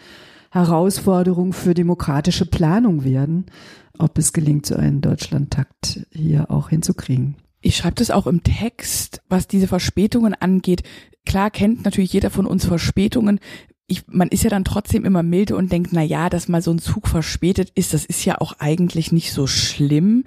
Herausforderung 0.51 1.53
für 1.53 1.75
demokratische 1.75 2.47
Planung 2.47 3.05
werden, 3.05 3.47
ob 3.99 4.17
es 4.19 4.33
gelingt, 4.33 4.67
so 4.67 4.77
einen 4.77 5.01
Deutschlandtakt 5.01 6.07
hier 6.11 6.51
auch 6.51 6.71
hinzukriegen. 6.71 7.37
Ich 7.61 7.77
schreibe 7.77 7.97
das 7.97 8.11
auch 8.11 8.27
im 8.27 8.43
Text, 8.43 9.21
was 9.29 9.49
diese 9.49 9.67
Verspätungen 9.67 10.35
angeht. 10.35 10.83
Klar 11.27 11.51
kennt 11.51 11.85
natürlich 11.85 12.13
jeder 12.13 12.31
von 12.31 12.47
uns 12.47 12.65
Verspätungen. 12.65 13.41
Ich, 13.87 14.07
man 14.07 14.29
ist 14.29 14.45
ja 14.45 14.51
dann 14.51 14.65
trotzdem 14.65 15.05
immer 15.05 15.23
milde 15.23 15.57
und 15.57 15.73
denkt, 15.73 15.93
na 15.93 16.03
ja, 16.03 16.29
dass 16.29 16.49
mal 16.49 16.63
so 16.63 16.71
ein 16.71 16.79
Zug 16.79 17.09
verspätet 17.09 17.71
ist, 17.75 17.95
das 17.95 18.05
ist 18.05 18.25
ja 18.25 18.41
auch 18.41 18.55
eigentlich 18.59 19.13
nicht 19.13 19.33
so 19.33 19.47
schlimm. 19.47 20.25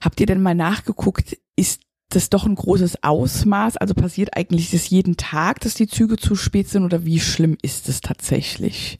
Habt 0.00 0.20
ihr 0.20 0.26
denn 0.26 0.40
mal 0.40 0.54
nachgeguckt, 0.54 1.36
ist 1.56 1.82
das 2.10 2.30
doch 2.30 2.46
ein 2.46 2.54
großes 2.54 3.02
Ausmaß? 3.02 3.76
Also 3.76 3.94
passiert 3.94 4.36
eigentlich 4.36 4.70
das 4.70 4.88
jeden 4.88 5.16
Tag, 5.16 5.60
dass 5.60 5.74
die 5.74 5.88
Züge 5.88 6.16
zu 6.16 6.36
spät 6.36 6.68
sind 6.68 6.84
oder 6.84 7.04
wie 7.04 7.20
schlimm 7.20 7.56
ist 7.60 7.88
es 7.88 8.00
tatsächlich? 8.00 8.98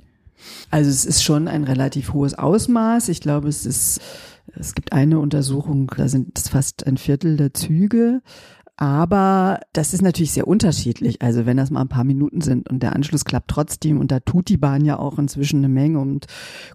Also 0.71 0.91
es 0.91 1.05
ist 1.05 1.23
schon 1.23 1.49
ein 1.49 1.65
relativ 1.65 2.13
hohes 2.13 2.35
Ausmaß. 2.35 3.09
Ich 3.09 3.21
glaube, 3.21 3.49
es 3.49 3.67
ist 3.67 4.01
es 4.55 4.75
gibt 4.75 4.93
eine 4.93 5.19
Untersuchung, 5.19 5.91
da 5.97 6.09
sind 6.09 6.39
fast 6.39 6.87
ein 6.87 6.97
Viertel 6.97 7.37
der 7.37 7.55
Züge. 7.55 8.23
Aber 8.77 9.61
das 9.75 9.93
ist 9.93 10.01
natürlich 10.01 10.33
sehr 10.33 10.49
unterschiedlich. 10.49 11.21
Also 11.21 11.45
wenn 11.45 11.59
das 11.59 11.71
mal 11.71 11.83
ein 11.83 11.89
paar 11.89 12.05
Minuten 12.05 12.41
sind 12.41 12.71
und 12.71 12.83
der 12.83 12.97
Anschluss 12.97 13.25
klappt 13.25 13.49
trotzdem 13.49 14.01
und 14.01 14.11
da 14.11 14.19
tut 14.21 14.49
die 14.49 14.57
Bahn 14.57 14.85
ja 14.85 14.99
auch 14.99 15.19
inzwischen 15.19 15.59
eine 15.59 15.69
Menge 15.69 16.01
und 16.01 16.27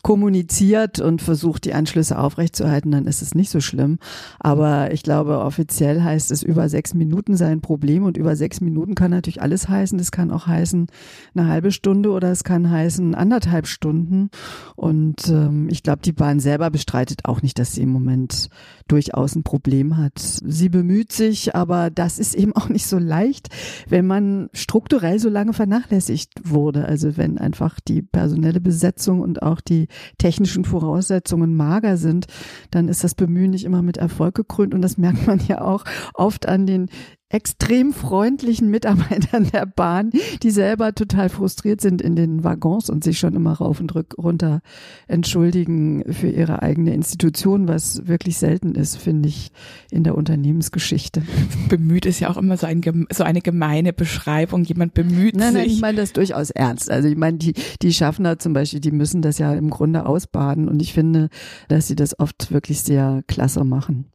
kommuniziert 0.04 1.00
und 1.00 1.24
versucht 1.24 1.66
die 1.66 1.74
Anschlüsse 1.74 2.20
aufrechtzuerhalten, 2.20 2.92
dann 2.92 3.08
ist 3.08 3.24
es 3.24 3.34
nicht 3.34 3.50
so 3.50 3.62
schlimm. 3.62 3.98
Aber 4.40 4.94
ich 4.94 5.02
glaube, 5.02 5.40
offiziell 5.40 6.04
heißt 6.04 6.32
es 6.32 6.44
über 6.44 6.70
sechs 6.70 6.94
Minuten 6.94 7.36
sein 7.36 7.62
Problem 7.62 8.04
und 8.04 8.16
über 8.16 8.36
sechs 8.36 8.62
Minuten 8.62 8.94
kann 8.94 9.12
natürlich 9.12 9.42
alles 9.42 9.68
heißen. 9.68 9.98
Das 9.98 10.12
kann 10.12 10.30
auch 10.30 10.46
heißen 10.46 10.88
eine 11.34 11.48
halbe 11.48 11.72
Stunde 11.72 12.12
oder 12.12 12.32
es 12.32 12.44
kann 12.44 12.70
heißen 12.70 13.16
anderthalb 13.16 13.66
Stunden. 13.66 14.30
Und 14.76 15.28
ähm, 15.30 15.68
ich 15.72 15.82
glaube, 15.82 16.04
die 16.04 16.14
Bahn 16.14 16.40
selber 16.40 16.70
bestreitet 16.70 17.26
auch 17.26 17.42
nicht, 17.42 17.58
dass 17.58 17.74
sie 17.74 17.82
im 17.82 17.90
Moment 17.90 18.50
durchaus 18.88 19.36
ein 19.36 19.44
Problem 19.44 19.98
hat. 19.98 20.20
Sie 20.20 20.70
bemüht 20.70 21.12
sich, 21.12 21.56
das 21.90 22.20
ist 22.20 22.36
eben 22.36 22.56
auch 22.56 22.70
nicht 22.70 22.86
so 22.86 22.98
leicht, 22.98 23.50
wenn 23.88 24.08
man 24.08 24.50
strukturell 24.54 25.20
so 25.20 25.30
lange 25.30 25.54
vernachlässigt 25.54 26.32
wurde. 26.44 26.86
Also 26.86 27.18
wenn 27.18 27.38
einfach 27.38 27.80
die 27.80 28.02
personelle 28.02 28.62
Besetzung 28.62 29.22
und 29.22 29.42
auch 29.42 29.62
die 29.62 29.88
technischen 30.18 30.66
Voraussetzungen 30.66 31.56
mager 31.56 31.98
sind, 31.98 32.28
dann 32.72 32.88
ist 32.88 33.04
das 33.04 33.16
Bemühen 33.16 33.52
nicht 33.52 33.66
immer 33.66 33.82
mit 33.82 33.98
Erfolg 33.98 34.36
gekrönt. 34.36 34.74
Und 34.74 34.82
das 34.82 34.98
merkt 34.98 35.28
man 35.28 35.40
ja 35.48 35.62
auch 35.62 35.84
oft 36.14 36.48
an 36.48 36.66
den 36.66 36.90
extrem 37.30 37.92
freundlichen 37.92 38.70
Mitarbeitern 38.70 39.50
der 39.52 39.66
Bahn, 39.66 40.12
die 40.44 40.52
selber 40.52 40.96
total 40.96 41.30
frustriert 41.30 41.82
sind 41.82 42.02
in 42.02 42.16
den 42.16 42.44
Waggons 42.44 42.90
und 42.90 43.04
sich 43.04 43.20
schon 43.20 43.36
immer 43.36 43.54
rauf 43.54 43.82
und 43.82 43.94
runter 44.18 44.62
entschuldigen 45.08 46.04
für 46.14 46.30
ihre 46.30 46.62
eigene 46.62 46.94
Institution, 46.94 47.68
was 47.68 48.08
wirklich 48.08 48.38
selten 48.38 48.76
ist, 48.76 48.96
finde 48.98 49.28
ich, 49.30 49.52
in 49.92 50.04
der 50.04 50.16
Unternehmensgeschichte. 50.16 51.22
Bemüht 51.70 52.06
ist 52.06 52.22
ja 52.22 52.30
auch 52.30 52.38
immer 52.38 52.56
so, 52.56 52.66
ein, 52.66 52.82
so 53.12 53.24
eine 53.24 53.42
gemeine 53.42 53.92
Beschreibung. 53.92 54.64
Jemand 54.64 54.94
bemüht 54.94 55.36
nein, 55.36 55.54
sich. 55.54 55.62
Nein, 55.62 55.70
ich 55.70 55.82
meine 55.82 55.98
das 55.98 56.14
durchaus 56.14 56.50
ernst. 56.50 56.90
Also 56.90 57.10
ich 57.10 57.18
meine, 57.18 57.38
die, 57.38 57.54
die 57.82 57.94
Schaffner 57.94 58.40
zum 58.40 58.54
Beispiel, 58.54 58.80
die 58.80 58.92
müssen 58.92 59.22
das 59.22 59.38
ja 59.38 59.54
im 59.54 59.70
Grunde 59.70 60.06
ausbaden 60.06 60.70
und 60.70 60.82
ich 60.82 60.94
finde, 60.94 61.30
dass 61.68 61.88
sie 61.88 61.96
das 61.96 62.18
oft 62.20 62.52
wirklich 62.52 62.82
sehr 62.82 63.24
klasse 63.28 63.66
machen. 63.66 64.06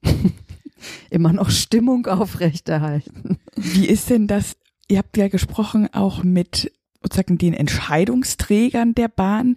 Immer 1.10 1.32
noch 1.32 1.50
Stimmung 1.50 2.06
aufrechterhalten. 2.06 3.38
Wie 3.56 3.86
ist 3.86 4.10
denn 4.10 4.26
das? 4.26 4.56
Ihr 4.88 4.98
habt 4.98 5.16
ja 5.16 5.28
gesprochen 5.28 5.88
auch 5.92 6.22
mit 6.22 6.72
sozusagen 7.02 7.38
den 7.38 7.54
Entscheidungsträgern 7.54 8.94
der 8.94 9.08
Bahn. 9.08 9.56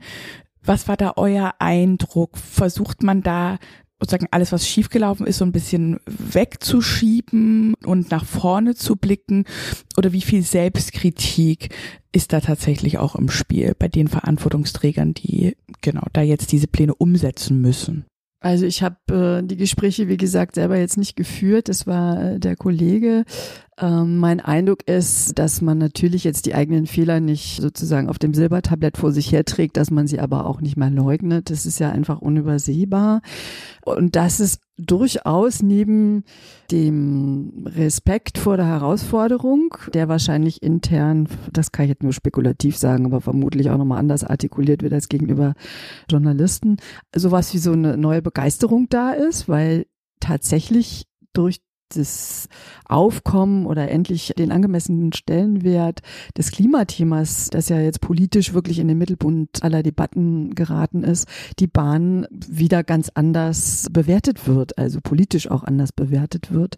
Was 0.63 0.87
war 0.87 0.97
da 0.97 1.13
euer 1.15 1.55
Eindruck? 1.59 2.37
Versucht 2.37 3.03
man 3.03 3.21
da 3.21 3.57
sozusagen 3.99 4.27
alles, 4.31 4.51
was 4.51 4.67
schiefgelaufen 4.67 5.25
ist, 5.25 5.37
so 5.37 5.45
ein 5.45 5.51
bisschen 5.51 5.99
wegzuschieben 6.05 7.75
und 7.85 8.11
nach 8.11 8.25
vorne 8.25 8.75
zu 8.75 8.95
blicken? 8.95 9.45
Oder 9.97 10.11
wie 10.11 10.21
viel 10.21 10.41
Selbstkritik 10.41 11.73
ist 12.11 12.33
da 12.33 12.41
tatsächlich 12.41 12.97
auch 12.97 13.15
im 13.15 13.29
Spiel 13.29 13.73
bei 13.77 13.87
den 13.87 14.07
Verantwortungsträgern, 14.07 15.13
die 15.13 15.55
genau 15.81 16.05
da 16.13 16.21
jetzt 16.21 16.51
diese 16.51 16.67
Pläne 16.67 16.95
umsetzen 16.95 17.61
müssen? 17.61 18.05
Also 18.45 18.67
ich 18.67 18.83
habe 18.83 19.39
äh, 19.41 19.43
die 19.43 19.57
Gespräche, 19.57 20.07
wie 20.07 20.17
gesagt, 20.17 20.53
selber 20.53 20.77
jetzt 20.77 20.99
nicht 20.99 21.15
geführt. 21.15 21.67
Das 21.67 21.87
war 21.87 22.21
äh, 22.21 22.39
der 22.39 22.55
Kollege. 22.55 23.25
Ähm, 23.79 24.19
mein 24.19 24.39
Eindruck 24.39 24.87
ist, 24.87 25.39
dass 25.39 25.63
man 25.63 25.79
natürlich 25.79 26.23
jetzt 26.23 26.45
die 26.45 26.53
eigenen 26.53 26.85
Fehler 26.85 27.19
nicht 27.19 27.59
sozusagen 27.59 28.07
auf 28.07 28.19
dem 28.19 28.35
Silbertablett 28.35 28.97
vor 28.97 29.11
sich 29.11 29.31
herträgt, 29.31 29.77
dass 29.77 29.89
man 29.89 30.05
sie 30.05 30.19
aber 30.19 30.45
auch 30.45 30.61
nicht 30.61 30.77
mehr 30.77 30.91
leugnet. 30.91 31.49
Das 31.49 31.65
ist 31.65 31.79
ja 31.79 31.89
einfach 31.89 32.21
unübersehbar. 32.21 33.23
Und 33.83 34.15
dass 34.15 34.39
es 34.39 34.59
durchaus 34.77 35.61
neben 35.61 36.23
dem 36.71 37.65
Respekt 37.65 38.37
vor 38.37 38.57
der 38.57 38.65
Herausforderung, 38.65 39.75
der 39.93 40.09
wahrscheinlich 40.09 40.61
intern, 40.61 41.27
das 41.51 41.71
kann 41.71 41.85
ich 41.85 41.89
jetzt 41.89 42.03
nur 42.03 42.13
spekulativ 42.13 42.77
sagen, 42.77 43.05
aber 43.05 43.21
vermutlich 43.21 43.69
auch 43.69 43.77
nochmal 43.77 43.99
anders 43.99 44.23
artikuliert 44.23 44.83
wird 44.83 44.93
als 44.93 45.07
gegenüber 45.07 45.53
Journalisten, 46.09 46.77
sowas 47.15 47.53
wie 47.53 47.59
so 47.59 47.71
eine 47.71 47.97
neue 47.97 48.21
Begeisterung 48.21 48.87
da 48.89 49.11
ist, 49.11 49.47
weil 49.47 49.85
tatsächlich 50.19 51.07
durch 51.33 51.61
das 51.89 52.49
Aufkommen 52.87 53.65
oder 53.65 53.89
endlich 53.89 54.33
den 54.37 54.51
angemessenen 54.51 55.13
Stellenwert 55.13 56.01
des 56.37 56.51
Klimathemas, 56.51 57.49
das 57.49 57.69
ja 57.69 57.79
jetzt 57.79 58.01
politisch 58.01 58.53
wirklich 58.53 58.79
in 58.79 58.87
den 58.87 58.97
Mittelpunkt 58.97 59.63
aller 59.63 59.83
Debatten 59.83 60.55
geraten 60.55 61.03
ist, 61.03 61.27
die 61.59 61.67
Bahn 61.67 62.27
wieder 62.31 62.83
ganz 62.83 63.11
anders 63.13 63.87
bewertet 63.91 64.47
wird, 64.47 64.77
also 64.77 64.99
politisch 65.01 65.49
auch 65.49 65.63
anders 65.63 65.91
bewertet 65.91 66.51
wird. 66.51 66.75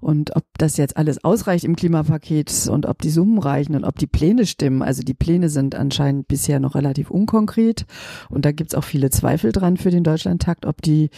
Und 0.00 0.34
ob 0.36 0.44
das 0.58 0.76
jetzt 0.76 0.96
alles 0.96 1.22
ausreicht 1.24 1.64
im 1.64 1.76
Klimapaket 1.76 2.68
und 2.70 2.86
ob 2.86 3.02
die 3.02 3.10
Summen 3.10 3.38
reichen 3.38 3.74
und 3.74 3.84
ob 3.84 3.98
die 3.98 4.06
Pläne 4.06 4.46
stimmen, 4.46 4.82
also 4.82 5.02
die 5.02 5.14
Pläne 5.14 5.48
sind 5.48 5.74
anscheinend 5.74 6.28
bisher 6.28 6.60
noch 6.60 6.74
relativ 6.74 7.10
unkonkret 7.10 7.86
und 8.30 8.44
da 8.44 8.52
gibt's 8.52 8.74
auch 8.74 8.84
viele 8.84 9.10
Zweifel 9.10 9.52
dran 9.52 9.76
für 9.76 9.90
den 9.90 10.04
Deutschlandtakt, 10.04 10.66
ob 10.66 10.82
die 10.82 11.10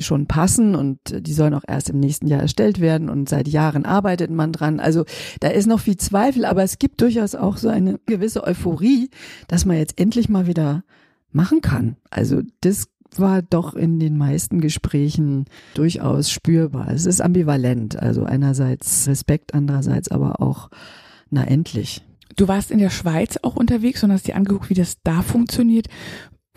schon 0.00 0.26
passen 0.26 0.74
und 0.74 0.98
die 1.26 1.32
sollen 1.32 1.54
auch 1.54 1.64
erst 1.66 1.90
im 1.90 2.00
nächsten 2.00 2.26
Jahr 2.26 2.40
erstellt 2.40 2.80
werden 2.80 2.85
werden 2.86 3.10
und 3.10 3.28
seit 3.28 3.48
Jahren 3.48 3.84
arbeitet 3.84 4.30
man 4.30 4.52
dran. 4.52 4.78
Also 4.80 5.04
da 5.40 5.48
ist 5.48 5.66
noch 5.66 5.80
viel 5.80 5.96
Zweifel, 5.96 6.44
aber 6.44 6.62
es 6.62 6.78
gibt 6.78 7.00
durchaus 7.00 7.34
auch 7.34 7.56
so 7.56 7.68
eine 7.68 7.98
gewisse 8.06 8.44
Euphorie, 8.44 9.10
dass 9.48 9.64
man 9.64 9.76
jetzt 9.76 10.00
endlich 10.00 10.28
mal 10.28 10.46
wieder 10.46 10.84
machen 11.32 11.60
kann. 11.60 11.96
Also 12.10 12.42
das 12.60 12.88
war 13.18 13.42
doch 13.42 13.74
in 13.74 13.98
den 13.98 14.16
meisten 14.16 14.60
Gesprächen 14.60 15.46
durchaus 15.74 16.30
spürbar. 16.30 16.88
Es 16.92 17.06
ist 17.06 17.20
ambivalent, 17.20 17.98
also 17.98 18.24
einerseits 18.24 19.08
Respekt, 19.08 19.54
andererseits 19.54 20.10
aber 20.10 20.40
auch, 20.40 20.70
na 21.30 21.44
endlich. 21.44 22.02
Du 22.36 22.48
warst 22.48 22.70
in 22.70 22.78
der 22.78 22.90
Schweiz 22.90 23.38
auch 23.42 23.56
unterwegs 23.56 24.04
und 24.04 24.12
hast 24.12 24.28
dir 24.28 24.36
angeguckt, 24.36 24.70
wie 24.70 24.74
das 24.74 24.98
da 25.02 25.22
funktioniert. 25.22 25.88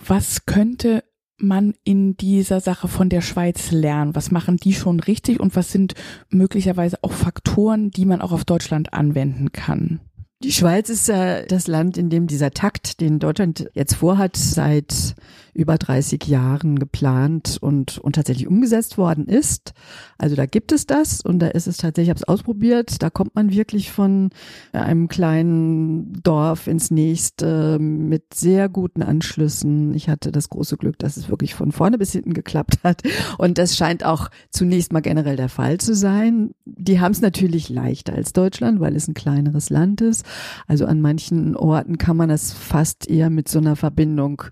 Was 0.05 0.45
könnte 0.45 1.03
man 1.41 1.73
in 1.83 2.17
dieser 2.17 2.59
Sache 2.59 2.87
von 2.87 3.09
der 3.09 3.21
Schweiz 3.21 3.71
lernen? 3.71 4.15
Was 4.15 4.31
machen 4.31 4.57
die 4.57 4.73
schon 4.73 4.99
richtig 4.99 5.39
und 5.39 5.55
was 5.55 5.71
sind 5.71 5.95
möglicherweise 6.29 6.99
auch 7.01 7.13
Faktoren, 7.13 7.91
die 7.91 8.05
man 8.05 8.21
auch 8.21 8.31
auf 8.31 8.45
Deutschland 8.45 8.93
anwenden 8.93 9.51
kann? 9.51 9.99
Die 10.41 10.53
Schweiz 10.53 10.87
ist 10.87 11.09
ja 11.09 11.41
das 11.41 11.67
Land, 11.67 11.97
in 11.97 12.09
dem 12.09 12.25
dieser 12.25 12.51
Takt, 12.51 13.01
den 13.01 13.19
Deutschland 13.19 13.69
jetzt 13.73 13.95
vorhat, 13.95 14.37
seit 14.37 15.15
über 15.53 15.77
30 15.77 16.25
Jahren 16.27 16.79
geplant 16.79 17.57
und, 17.59 17.97
und 17.97 18.15
tatsächlich 18.15 18.47
umgesetzt 18.47 18.97
worden 18.97 19.27
ist. 19.27 19.73
Also 20.17 20.37
da 20.37 20.45
gibt 20.45 20.71
es 20.71 20.87
das 20.87 21.19
und 21.19 21.39
da 21.39 21.47
ist 21.47 21.67
es 21.67 21.75
tatsächlich, 21.75 22.07
ich 22.07 22.09
habe 22.11 22.19
es 22.19 22.27
ausprobiert, 22.27 23.03
da 23.03 23.09
kommt 23.09 23.35
man 23.35 23.51
wirklich 23.51 23.91
von 23.91 24.29
einem 24.71 25.09
kleinen 25.09 26.13
Dorf 26.23 26.67
ins 26.67 26.89
nächste 26.89 27.77
mit 27.77 28.33
sehr 28.33 28.69
guten 28.69 29.01
Anschlüssen. 29.01 29.93
Ich 29.93 30.07
hatte 30.07 30.31
das 30.31 30.47
große 30.47 30.77
Glück, 30.77 30.97
dass 30.99 31.17
es 31.17 31.29
wirklich 31.29 31.53
von 31.53 31.73
vorne 31.73 31.97
bis 31.97 32.13
hinten 32.13 32.33
geklappt 32.33 32.79
hat 32.85 33.03
und 33.37 33.57
das 33.57 33.75
scheint 33.75 34.05
auch 34.05 34.29
zunächst 34.51 34.93
mal 34.93 35.01
generell 35.01 35.35
der 35.35 35.49
Fall 35.49 35.79
zu 35.79 35.93
sein. 35.93 36.51
Die 36.63 37.01
haben 37.01 37.11
es 37.11 37.19
natürlich 37.19 37.67
leichter 37.67 38.13
als 38.13 38.31
Deutschland, 38.31 38.79
weil 38.79 38.95
es 38.95 39.09
ein 39.09 39.13
kleineres 39.13 39.69
Land 39.69 39.99
ist. 39.99 40.25
Also 40.67 40.85
an 40.85 41.01
manchen 41.01 41.55
Orten 41.55 41.97
kann 41.97 42.17
man 42.17 42.29
das 42.29 42.53
fast 42.53 43.09
eher 43.09 43.29
mit 43.29 43.47
so 43.47 43.59
einer 43.59 43.75
Verbindung 43.75 44.43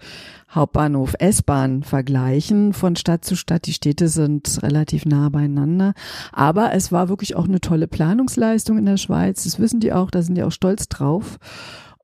Hauptbahnhof 0.49 1.15
S-Bahn 1.19 1.83
vergleichen 1.83 2.73
von 2.73 2.95
Stadt 2.95 3.25
zu 3.25 3.35
Stadt. 3.35 3.67
Die 3.67 3.73
Städte 3.73 4.07
sind 4.07 4.63
relativ 4.63 5.05
nah 5.05 5.29
beieinander. 5.29 5.93
Aber 6.31 6.73
es 6.73 6.91
war 6.91 7.09
wirklich 7.09 7.35
auch 7.35 7.45
eine 7.45 7.59
tolle 7.59 7.87
Planungsleistung 7.87 8.77
in 8.77 8.85
der 8.85 8.97
Schweiz. 8.97 9.43
Das 9.43 9.59
wissen 9.59 9.79
die 9.79 9.93
auch, 9.93 10.09
da 10.09 10.21
sind 10.21 10.35
die 10.35 10.43
auch 10.43 10.51
stolz 10.51 10.87
drauf. 10.87 11.37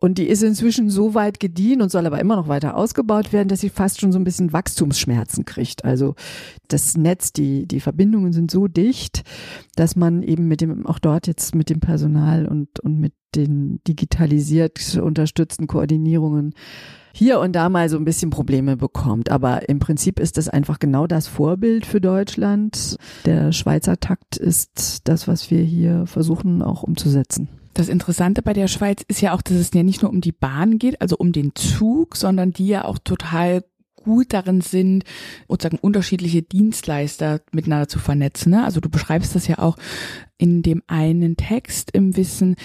Und 0.04 0.18
die 0.18 0.28
ist 0.28 0.44
inzwischen 0.44 0.90
so 0.90 1.14
weit 1.14 1.40
gediehen 1.40 1.82
und 1.82 1.90
soll 1.90 2.06
aber 2.06 2.20
immer 2.20 2.36
noch 2.36 2.50
weiter 2.50 2.76
ausgebaut 2.76 3.32
werden, 3.32 3.48
dass 3.48 3.62
sie 3.62 3.70
fast 3.70 4.02
schon 4.02 4.12
so 4.12 4.20
ein 4.20 4.26
bisschen 4.26 4.52
Wachstumsschmerzen 4.52 5.46
kriegt. 5.46 5.86
Also 5.86 6.16
das 6.68 6.98
Netz, 6.98 7.32
die, 7.32 7.66
die 7.70 7.80
Verbindungen 7.80 8.34
sind 8.34 8.52
so 8.52 8.68
dicht, 8.68 9.24
dass 9.78 9.96
man 9.96 10.22
eben 10.22 10.50
mit 10.50 10.60
dem, 10.60 10.86
auch 10.86 11.00
dort 11.00 11.26
jetzt 11.26 11.56
mit 11.56 11.70
dem 11.70 11.80
Personal 11.80 12.46
und, 12.48 12.82
und 12.82 13.00
mit 13.00 13.14
den 13.34 13.80
digitalisiert 13.88 14.98
unterstützten 15.02 15.68
Koordinierungen 15.68 16.54
hier 17.14 17.40
und 17.40 17.54
da 17.54 17.70
mal 17.70 17.88
so 17.88 17.96
ein 17.96 18.04
bisschen 18.04 18.30
Probleme 18.30 18.76
bekommt. 18.76 19.32
Aber 19.32 19.70
im 19.70 19.80
Prinzip 19.80 20.20
ist 20.20 20.38
das 20.38 20.50
einfach 20.50 20.80
genau 20.80 21.08
das 21.08 21.28
Vorbild 21.28 21.86
für 21.86 22.02
Deutschland. 22.02 22.98
Der 23.26 23.54
Schweizer 23.54 23.98
Takt 24.02 24.36
ist 24.36 25.08
das, 25.08 25.30
was 25.30 25.50
wir 25.50 25.62
hier 25.62 26.06
versuchen 26.08 26.62
auch 26.62 26.84
umzusetzen. 26.84 27.48
Das 27.74 27.90
Interessante 27.90 28.42
bei 28.42 28.54
der 28.54 28.68
Schweiz 28.68 29.04
ist 29.08 29.22
ja 29.22 29.34
auch, 29.34 29.42
dass 29.42 29.58
es 29.58 29.72
ja 29.74 29.84
nicht 29.84 30.02
nur 30.02 30.12
um 30.12 30.22
die 30.22 30.32
Bahn 30.32 30.78
geht, 30.78 31.02
also 31.02 31.18
um 31.18 31.32
den 31.32 31.56
Zug, 31.56 32.16
sondern 32.16 32.52
die 32.52 32.68
ja 32.68 32.86
auch 32.86 33.00
total 33.00 33.64
gut 33.96 34.34
darin 34.34 34.62
sind, 34.62 35.06
sozusagen 35.48 35.80
unterschiedliche 35.80 36.42
Dienstleister 36.42 37.42
miteinander 37.52 37.88
zu 37.88 38.00
vernetzen. 38.00 38.52
Ne? 38.52 38.64
Also 38.64 38.80
du 38.80 38.90
beschreibst 38.90 39.34
das 39.34 39.48
ja 39.48 39.60
auch 39.60 39.78
in 40.38 40.62
dem 40.62 40.84
einen 40.88 41.38
Text 41.38 41.92
im 41.92 42.16
Wissen, 42.16 42.56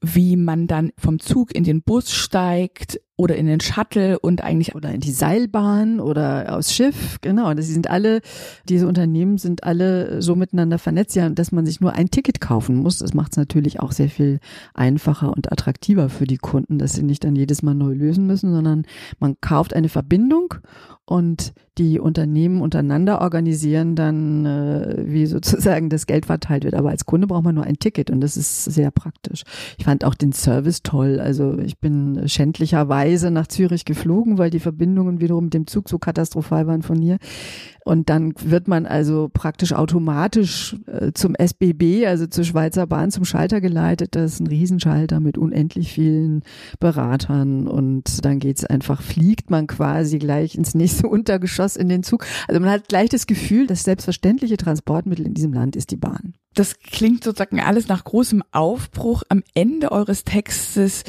wie 0.00 0.36
man 0.36 0.66
dann 0.66 0.92
vom 0.98 1.18
Zug 1.18 1.54
in 1.54 1.64
den 1.64 1.82
Bus 1.82 2.12
steigt 2.12 3.00
oder 3.18 3.34
in 3.34 3.46
den 3.46 3.60
Shuttle 3.60 4.16
und 4.20 4.44
eigentlich 4.44 4.76
oder 4.76 4.92
in 4.92 5.00
die 5.00 5.10
Seilbahn 5.10 5.98
oder 5.98 6.56
aufs 6.56 6.72
Schiff, 6.72 7.18
genau. 7.20 7.52
Das 7.52 7.66
sind 7.66 7.90
alle, 7.90 8.20
diese 8.68 8.86
Unternehmen 8.86 9.38
sind 9.38 9.64
alle 9.64 10.22
so 10.22 10.36
miteinander 10.36 10.78
vernetzt, 10.78 11.16
ja, 11.16 11.28
dass 11.28 11.50
man 11.50 11.66
sich 11.66 11.80
nur 11.80 11.92
ein 11.92 12.10
Ticket 12.10 12.40
kaufen 12.40 12.76
muss. 12.76 12.98
Das 12.98 13.14
macht 13.14 13.32
es 13.32 13.36
natürlich 13.36 13.80
auch 13.80 13.90
sehr 13.90 14.08
viel 14.08 14.38
einfacher 14.72 15.32
und 15.32 15.50
attraktiver 15.50 16.10
für 16.10 16.28
die 16.28 16.38
Kunden, 16.38 16.78
dass 16.78 16.92
sie 16.92 17.02
nicht 17.02 17.24
dann 17.24 17.34
jedes 17.34 17.60
Mal 17.62 17.74
neu 17.74 17.92
lösen 17.92 18.24
müssen, 18.28 18.54
sondern 18.54 18.84
man 19.18 19.34
kauft 19.40 19.74
eine 19.74 19.88
Verbindung 19.88 20.54
und 21.04 21.54
die 21.78 21.98
Unternehmen 21.98 22.60
untereinander 22.60 23.20
organisieren 23.20 23.96
dann, 23.96 24.44
äh, 24.44 25.04
wie 25.06 25.26
sozusagen 25.26 25.88
das 25.88 26.06
Geld 26.06 26.26
verteilt 26.26 26.64
wird. 26.64 26.74
Aber 26.74 26.90
als 26.90 27.06
Kunde 27.06 27.26
braucht 27.26 27.44
man 27.44 27.54
nur 27.54 27.64
ein 27.64 27.78
Ticket 27.78 28.10
und 28.10 28.20
das 28.20 28.36
ist 28.36 28.64
sehr 28.64 28.90
praktisch. 28.90 29.42
Ich 29.78 29.86
fand 29.86 30.04
auch 30.04 30.14
den 30.14 30.32
Service 30.32 30.82
toll. 30.82 31.18
Also 31.18 31.58
ich 31.58 31.78
bin 31.78 32.28
schändlicherweise 32.28 33.07
Reise 33.08 33.30
nach 33.30 33.46
Zürich 33.46 33.84
geflogen, 33.84 34.38
weil 34.38 34.50
die 34.50 34.60
Verbindungen 34.60 35.20
wiederum 35.20 35.44
mit 35.44 35.54
dem 35.54 35.66
Zug 35.66 35.88
so 35.88 35.98
katastrophal 35.98 36.66
waren 36.66 36.82
von 36.82 37.00
hier. 37.00 37.18
Und 37.84 38.10
dann 38.10 38.34
wird 38.38 38.68
man 38.68 38.84
also 38.84 39.30
praktisch 39.32 39.72
automatisch 39.72 40.76
äh, 40.86 41.12
zum 41.14 41.34
SBB, 41.34 42.06
also 42.06 42.26
zur 42.26 42.44
Schweizer 42.44 42.86
Bahn, 42.86 43.10
zum 43.10 43.24
Schalter 43.24 43.62
geleitet. 43.62 44.14
Das 44.14 44.34
ist 44.34 44.40
ein 44.40 44.46
Riesenschalter 44.46 45.20
mit 45.20 45.38
unendlich 45.38 45.92
vielen 45.92 46.42
Beratern. 46.80 47.66
Und 47.66 48.24
dann 48.26 48.40
geht's 48.40 48.64
einfach, 48.64 49.00
fliegt 49.00 49.48
man 49.48 49.66
quasi 49.66 50.18
gleich 50.18 50.54
ins 50.54 50.74
nächste 50.74 51.06
Untergeschoss 51.08 51.76
in 51.76 51.88
den 51.88 52.02
Zug. 52.02 52.26
Also 52.46 52.60
man 52.60 52.70
hat 52.70 52.88
gleich 52.88 53.08
das 53.08 53.26
Gefühl, 53.26 53.66
das 53.66 53.84
selbstverständliche 53.84 54.58
Transportmittel 54.58 55.24
in 55.24 55.32
diesem 55.32 55.54
Land 55.54 55.74
ist 55.74 55.90
die 55.90 55.96
Bahn. 55.96 56.34
Das 56.54 56.80
klingt 56.80 57.24
sozusagen 57.24 57.60
alles 57.60 57.88
nach 57.88 58.04
großem 58.04 58.42
Aufbruch. 58.52 59.22
Am 59.30 59.42
Ende 59.54 59.92
eures 59.92 60.24
Textes 60.24 61.04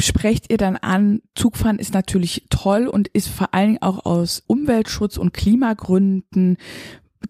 sprecht 0.00 0.50
ihr 0.50 0.58
dann 0.58 0.76
an, 0.76 1.22
Zugfahren 1.34 1.78
ist 1.78 1.94
natürlich 1.94 2.46
toll 2.50 2.86
und 2.86 3.08
ist 3.08 3.28
vor 3.28 3.54
allen 3.54 3.68
Dingen 3.68 3.82
auch 3.82 4.04
aus 4.04 4.42
Umweltschutz 4.46 5.16
und 5.16 5.32
Klimagründen 5.32 6.56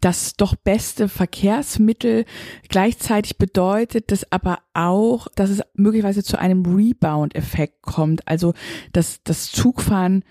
das 0.01 0.35
doch 0.35 0.55
beste 0.55 1.09
Verkehrsmittel. 1.09 2.25
Gleichzeitig 2.69 3.39
bedeutet 3.39 4.13
das 4.13 4.31
aber 4.31 4.61
auch, 4.75 5.29
dass 5.35 5.51
es 5.51 5.63
möglicherweise 5.75 6.23
zu 6.23 6.39
einem 6.39 6.65
Rebound-Effekt 6.65 7.83
kommt. 7.83 8.27
Also, 8.29 8.55
dass 8.93 9.23
das 9.25 9.51
Zugfahren 9.51 10.25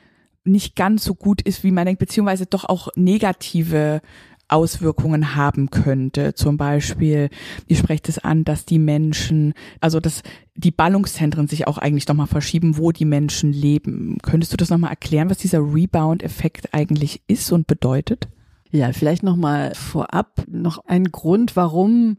nicht 0.43 0.75
ganz 0.75 1.03
so 1.03 1.15
gut 1.15 1.41
ist, 1.41 1.63
wie 1.63 1.71
man 1.71 1.85
denkt, 1.85 1.99
beziehungsweise 1.99 2.45
doch 2.45 2.65
auch 2.65 2.89
negative 2.95 4.01
Auswirkungen 4.49 5.35
haben 5.35 5.69
könnte. 5.69 6.33
Zum 6.33 6.57
Beispiel, 6.57 7.29
ihr 7.67 7.75
sprecht 7.75 8.09
es 8.09 8.17
an, 8.19 8.43
dass 8.43 8.65
die 8.65 8.79
Menschen, 8.79 9.53
also 9.81 9.99
dass 9.99 10.23
die 10.55 10.71
Ballungszentren 10.71 11.47
sich 11.47 11.67
auch 11.67 11.77
eigentlich 11.77 12.07
nochmal 12.07 12.27
verschieben, 12.27 12.77
wo 12.77 12.91
die 12.91 13.05
Menschen 13.05 13.51
leben. 13.51 14.17
Könntest 14.21 14.53
du 14.53 14.57
das 14.57 14.69
nochmal 14.69 14.91
erklären, 14.91 15.29
was 15.29 15.37
dieser 15.37 15.59
Rebound-Effekt 15.59 16.73
eigentlich 16.73 17.21
ist 17.27 17.51
und 17.51 17.67
bedeutet? 17.67 18.27
Ja, 18.71 18.91
vielleicht 18.91 19.23
nochmal 19.23 19.73
vorab 19.75 20.43
noch 20.47 20.79
ein 20.85 21.05
Grund, 21.11 21.55
warum 21.55 22.17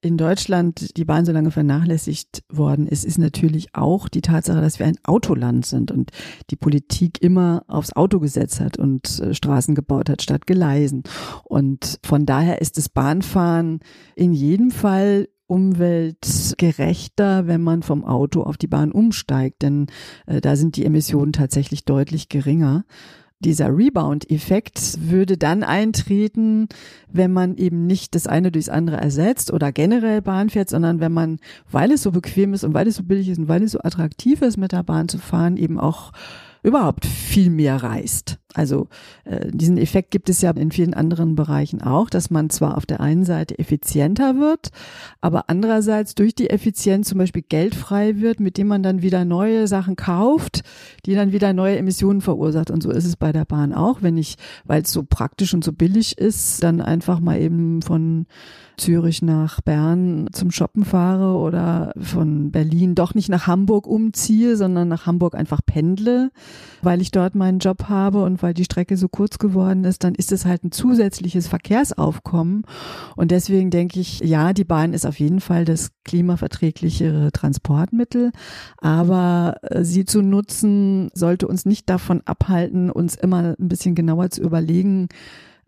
in 0.00 0.16
Deutschland 0.16 0.96
die 0.96 1.04
Bahn 1.04 1.24
so 1.24 1.32
lange 1.32 1.50
vernachlässigt 1.50 2.42
worden 2.48 2.86
ist, 2.86 3.04
ist 3.04 3.18
natürlich 3.18 3.74
auch 3.74 4.08
die 4.08 4.20
Tatsache, 4.20 4.60
dass 4.60 4.78
wir 4.78 4.86
ein 4.86 4.98
Autoland 5.04 5.66
sind 5.66 5.90
und 5.90 6.10
die 6.50 6.56
Politik 6.56 7.22
immer 7.22 7.64
aufs 7.68 7.94
Auto 7.94 8.20
gesetzt 8.20 8.60
hat 8.60 8.78
und 8.78 9.20
äh, 9.20 9.34
Straßen 9.34 9.74
gebaut 9.74 10.08
hat 10.08 10.22
statt 10.22 10.46
Gleisen. 10.46 11.02
Und 11.44 11.98
von 12.04 12.26
daher 12.26 12.60
ist 12.60 12.78
das 12.78 12.88
Bahnfahren 12.88 13.80
in 14.14 14.32
jedem 14.32 14.70
Fall 14.70 15.28
umweltgerechter, 15.46 17.46
wenn 17.46 17.62
man 17.62 17.82
vom 17.82 18.04
Auto 18.04 18.42
auf 18.42 18.58
die 18.58 18.66
Bahn 18.66 18.92
umsteigt, 18.92 19.62
denn 19.62 19.86
äh, 20.26 20.40
da 20.40 20.56
sind 20.56 20.76
die 20.76 20.84
Emissionen 20.84 21.32
tatsächlich 21.32 21.84
deutlich 21.84 22.28
geringer 22.28 22.84
dieser 23.40 23.68
Rebound-Effekt 23.68 24.98
würde 25.00 25.36
dann 25.36 25.62
eintreten, 25.62 26.68
wenn 27.10 27.32
man 27.32 27.56
eben 27.56 27.86
nicht 27.86 28.14
das 28.14 28.26
eine 28.26 28.50
durchs 28.50 28.68
andere 28.68 28.96
ersetzt 28.96 29.52
oder 29.52 29.70
generell 29.70 30.22
Bahn 30.22 30.50
fährt, 30.50 30.68
sondern 30.68 30.98
wenn 31.00 31.12
man, 31.12 31.38
weil 31.70 31.92
es 31.92 32.02
so 32.02 32.10
bequem 32.10 32.52
ist 32.52 32.64
und 32.64 32.74
weil 32.74 32.88
es 32.88 32.96
so 32.96 33.04
billig 33.04 33.28
ist 33.28 33.38
und 33.38 33.48
weil 33.48 33.62
es 33.62 33.72
so 33.72 33.80
attraktiv 33.80 34.42
ist, 34.42 34.56
mit 34.56 34.72
der 34.72 34.82
Bahn 34.82 35.08
zu 35.08 35.18
fahren, 35.18 35.56
eben 35.56 35.78
auch 35.78 36.12
überhaupt 36.68 37.06
viel 37.06 37.50
mehr 37.50 37.82
reist. 37.82 38.38
Also 38.54 38.88
äh, 39.24 39.50
diesen 39.50 39.76
Effekt 39.76 40.10
gibt 40.10 40.28
es 40.28 40.40
ja 40.40 40.50
in 40.50 40.70
vielen 40.70 40.94
anderen 40.94 41.34
Bereichen 41.34 41.82
auch, 41.82 42.08
dass 42.08 42.30
man 42.30 42.50
zwar 42.50 42.76
auf 42.76 42.86
der 42.86 43.00
einen 43.00 43.24
Seite 43.24 43.58
effizienter 43.58 44.38
wird, 44.38 44.70
aber 45.20 45.44
andererseits 45.48 46.14
durch 46.14 46.34
die 46.34 46.50
Effizienz 46.50 47.08
zum 47.08 47.18
Beispiel 47.18 47.44
geldfrei 47.46 48.16
wird, 48.20 48.40
mit 48.40 48.56
dem 48.56 48.68
man 48.68 48.82
dann 48.82 49.02
wieder 49.02 49.24
neue 49.24 49.68
Sachen 49.68 49.96
kauft, 49.96 50.62
die 51.04 51.14
dann 51.14 51.32
wieder 51.32 51.52
neue 51.52 51.76
Emissionen 51.76 52.20
verursacht. 52.20 52.70
Und 52.70 52.82
so 52.82 52.90
ist 52.90 53.04
es 53.04 53.16
bei 53.16 53.32
der 53.32 53.44
Bahn 53.44 53.74
auch, 53.74 54.02
wenn 54.02 54.16
ich, 54.16 54.36
weil 54.64 54.82
es 54.82 54.92
so 54.92 55.04
praktisch 55.08 55.54
und 55.54 55.62
so 55.62 55.72
billig 55.72 56.16
ist, 56.18 56.62
dann 56.62 56.80
einfach 56.80 57.20
mal 57.20 57.40
eben 57.40 57.82
von 57.82 58.26
Zürich 58.78 59.22
nach 59.22 59.60
Bern 59.60 60.28
zum 60.32 60.50
Shoppen 60.50 60.84
fahre 60.84 61.36
oder 61.36 61.92
von 62.00 62.50
Berlin 62.50 62.94
doch 62.94 63.14
nicht 63.14 63.28
nach 63.28 63.46
Hamburg 63.46 63.86
umziehe, 63.86 64.56
sondern 64.56 64.88
nach 64.88 65.06
Hamburg 65.06 65.34
einfach 65.34 65.60
pendle, 65.64 66.30
weil 66.82 67.02
ich 67.02 67.10
dort 67.10 67.34
meinen 67.34 67.58
Job 67.58 67.84
habe 67.88 68.22
und 68.22 68.42
weil 68.42 68.54
die 68.54 68.64
Strecke 68.64 68.96
so 68.96 69.08
kurz 69.08 69.38
geworden 69.38 69.84
ist, 69.84 70.04
dann 70.04 70.14
ist 70.14 70.32
es 70.32 70.46
halt 70.46 70.64
ein 70.64 70.72
zusätzliches 70.72 71.48
Verkehrsaufkommen. 71.48 72.62
Und 73.16 73.30
deswegen 73.30 73.70
denke 73.70 74.00
ich, 74.00 74.20
ja, 74.20 74.52
die 74.52 74.64
Bahn 74.64 74.92
ist 74.92 75.06
auf 75.06 75.18
jeden 75.18 75.40
Fall 75.40 75.64
das 75.64 75.90
klimaverträglichere 76.04 77.32
Transportmittel, 77.32 78.32
aber 78.78 79.56
äh, 79.62 79.84
sie 79.84 80.04
zu 80.04 80.22
nutzen 80.22 81.10
sollte 81.12 81.46
uns 81.46 81.66
nicht 81.66 81.88
davon 81.90 82.22
abhalten, 82.24 82.90
uns 82.90 83.14
immer 83.14 83.56
ein 83.58 83.68
bisschen 83.68 83.94
genauer 83.94 84.30
zu 84.30 84.42
überlegen, 84.42 85.08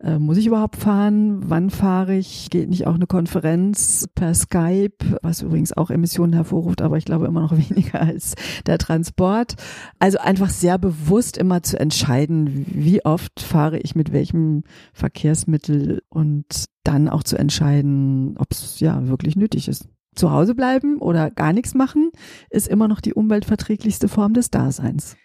äh, 0.03 0.19
muss 0.19 0.37
ich 0.37 0.47
überhaupt 0.47 0.77
fahren? 0.77 1.41
Wann 1.49 1.69
fahre 1.69 2.15
ich? 2.15 2.49
Geht 2.49 2.69
nicht 2.69 2.87
auch 2.87 2.95
eine 2.95 3.07
Konferenz 3.07 4.07
per 4.15 4.33
Skype, 4.33 5.19
was 5.21 5.41
übrigens 5.41 5.75
auch 5.75 5.89
Emissionen 5.91 6.33
hervorruft, 6.33 6.81
aber 6.81 6.97
ich 6.97 7.05
glaube 7.05 7.27
immer 7.27 7.41
noch 7.41 7.55
weniger 7.69 8.01
als 8.01 8.35
der 8.65 8.77
Transport. 8.77 9.55
Also 9.99 10.17
einfach 10.17 10.49
sehr 10.49 10.77
bewusst 10.77 11.37
immer 11.37 11.61
zu 11.63 11.79
entscheiden, 11.79 12.65
wie 12.67 13.05
oft 13.05 13.39
fahre 13.39 13.79
ich 13.79 13.95
mit 13.95 14.11
welchem 14.11 14.63
Verkehrsmittel 14.93 16.01
und 16.09 16.65
dann 16.83 17.07
auch 17.07 17.23
zu 17.23 17.37
entscheiden, 17.37 18.35
ob 18.37 18.51
es 18.51 18.79
ja 18.79 19.07
wirklich 19.07 19.35
nötig 19.35 19.67
ist. 19.67 19.87
Zu 20.15 20.31
Hause 20.31 20.55
bleiben 20.55 20.97
oder 20.97 21.31
gar 21.31 21.53
nichts 21.53 21.73
machen, 21.73 22.11
ist 22.49 22.67
immer 22.67 22.87
noch 22.87 22.99
die 22.99 23.13
umweltverträglichste 23.13 24.09
Form 24.09 24.33
des 24.33 24.49
Daseins. 24.49 25.15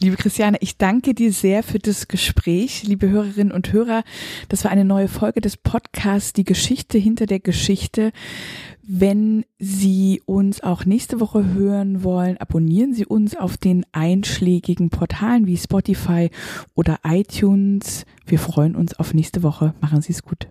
Liebe 0.00 0.16
Christiane, 0.16 0.58
ich 0.60 0.76
danke 0.76 1.14
dir 1.14 1.32
sehr 1.32 1.62
für 1.62 1.78
das 1.78 2.08
Gespräch. 2.08 2.84
Liebe 2.84 3.08
Hörerinnen 3.08 3.52
und 3.52 3.72
Hörer, 3.72 4.04
das 4.48 4.64
war 4.64 4.70
eine 4.70 4.84
neue 4.84 5.08
Folge 5.08 5.40
des 5.40 5.56
Podcasts 5.56 6.32
Die 6.32 6.44
Geschichte 6.44 6.98
hinter 6.98 7.26
der 7.26 7.40
Geschichte. 7.40 8.12
Wenn 8.82 9.44
Sie 9.58 10.22
uns 10.26 10.62
auch 10.62 10.84
nächste 10.84 11.20
Woche 11.20 11.54
hören 11.54 12.02
wollen, 12.02 12.36
abonnieren 12.36 12.92
Sie 12.92 13.06
uns 13.06 13.34
auf 13.36 13.56
den 13.56 13.86
einschlägigen 13.92 14.90
Portalen 14.90 15.46
wie 15.46 15.56
Spotify 15.56 16.30
oder 16.74 16.98
iTunes. 17.04 18.04
Wir 18.26 18.38
freuen 18.38 18.76
uns 18.76 18.98
auf 18.98 19.14
nächste 19.14 19.42
Woche. 19.42 19.74
Machen 19.80 20.02
Sie 20.02 20.12
es 20.12 20.22
gut. 20.22 20.48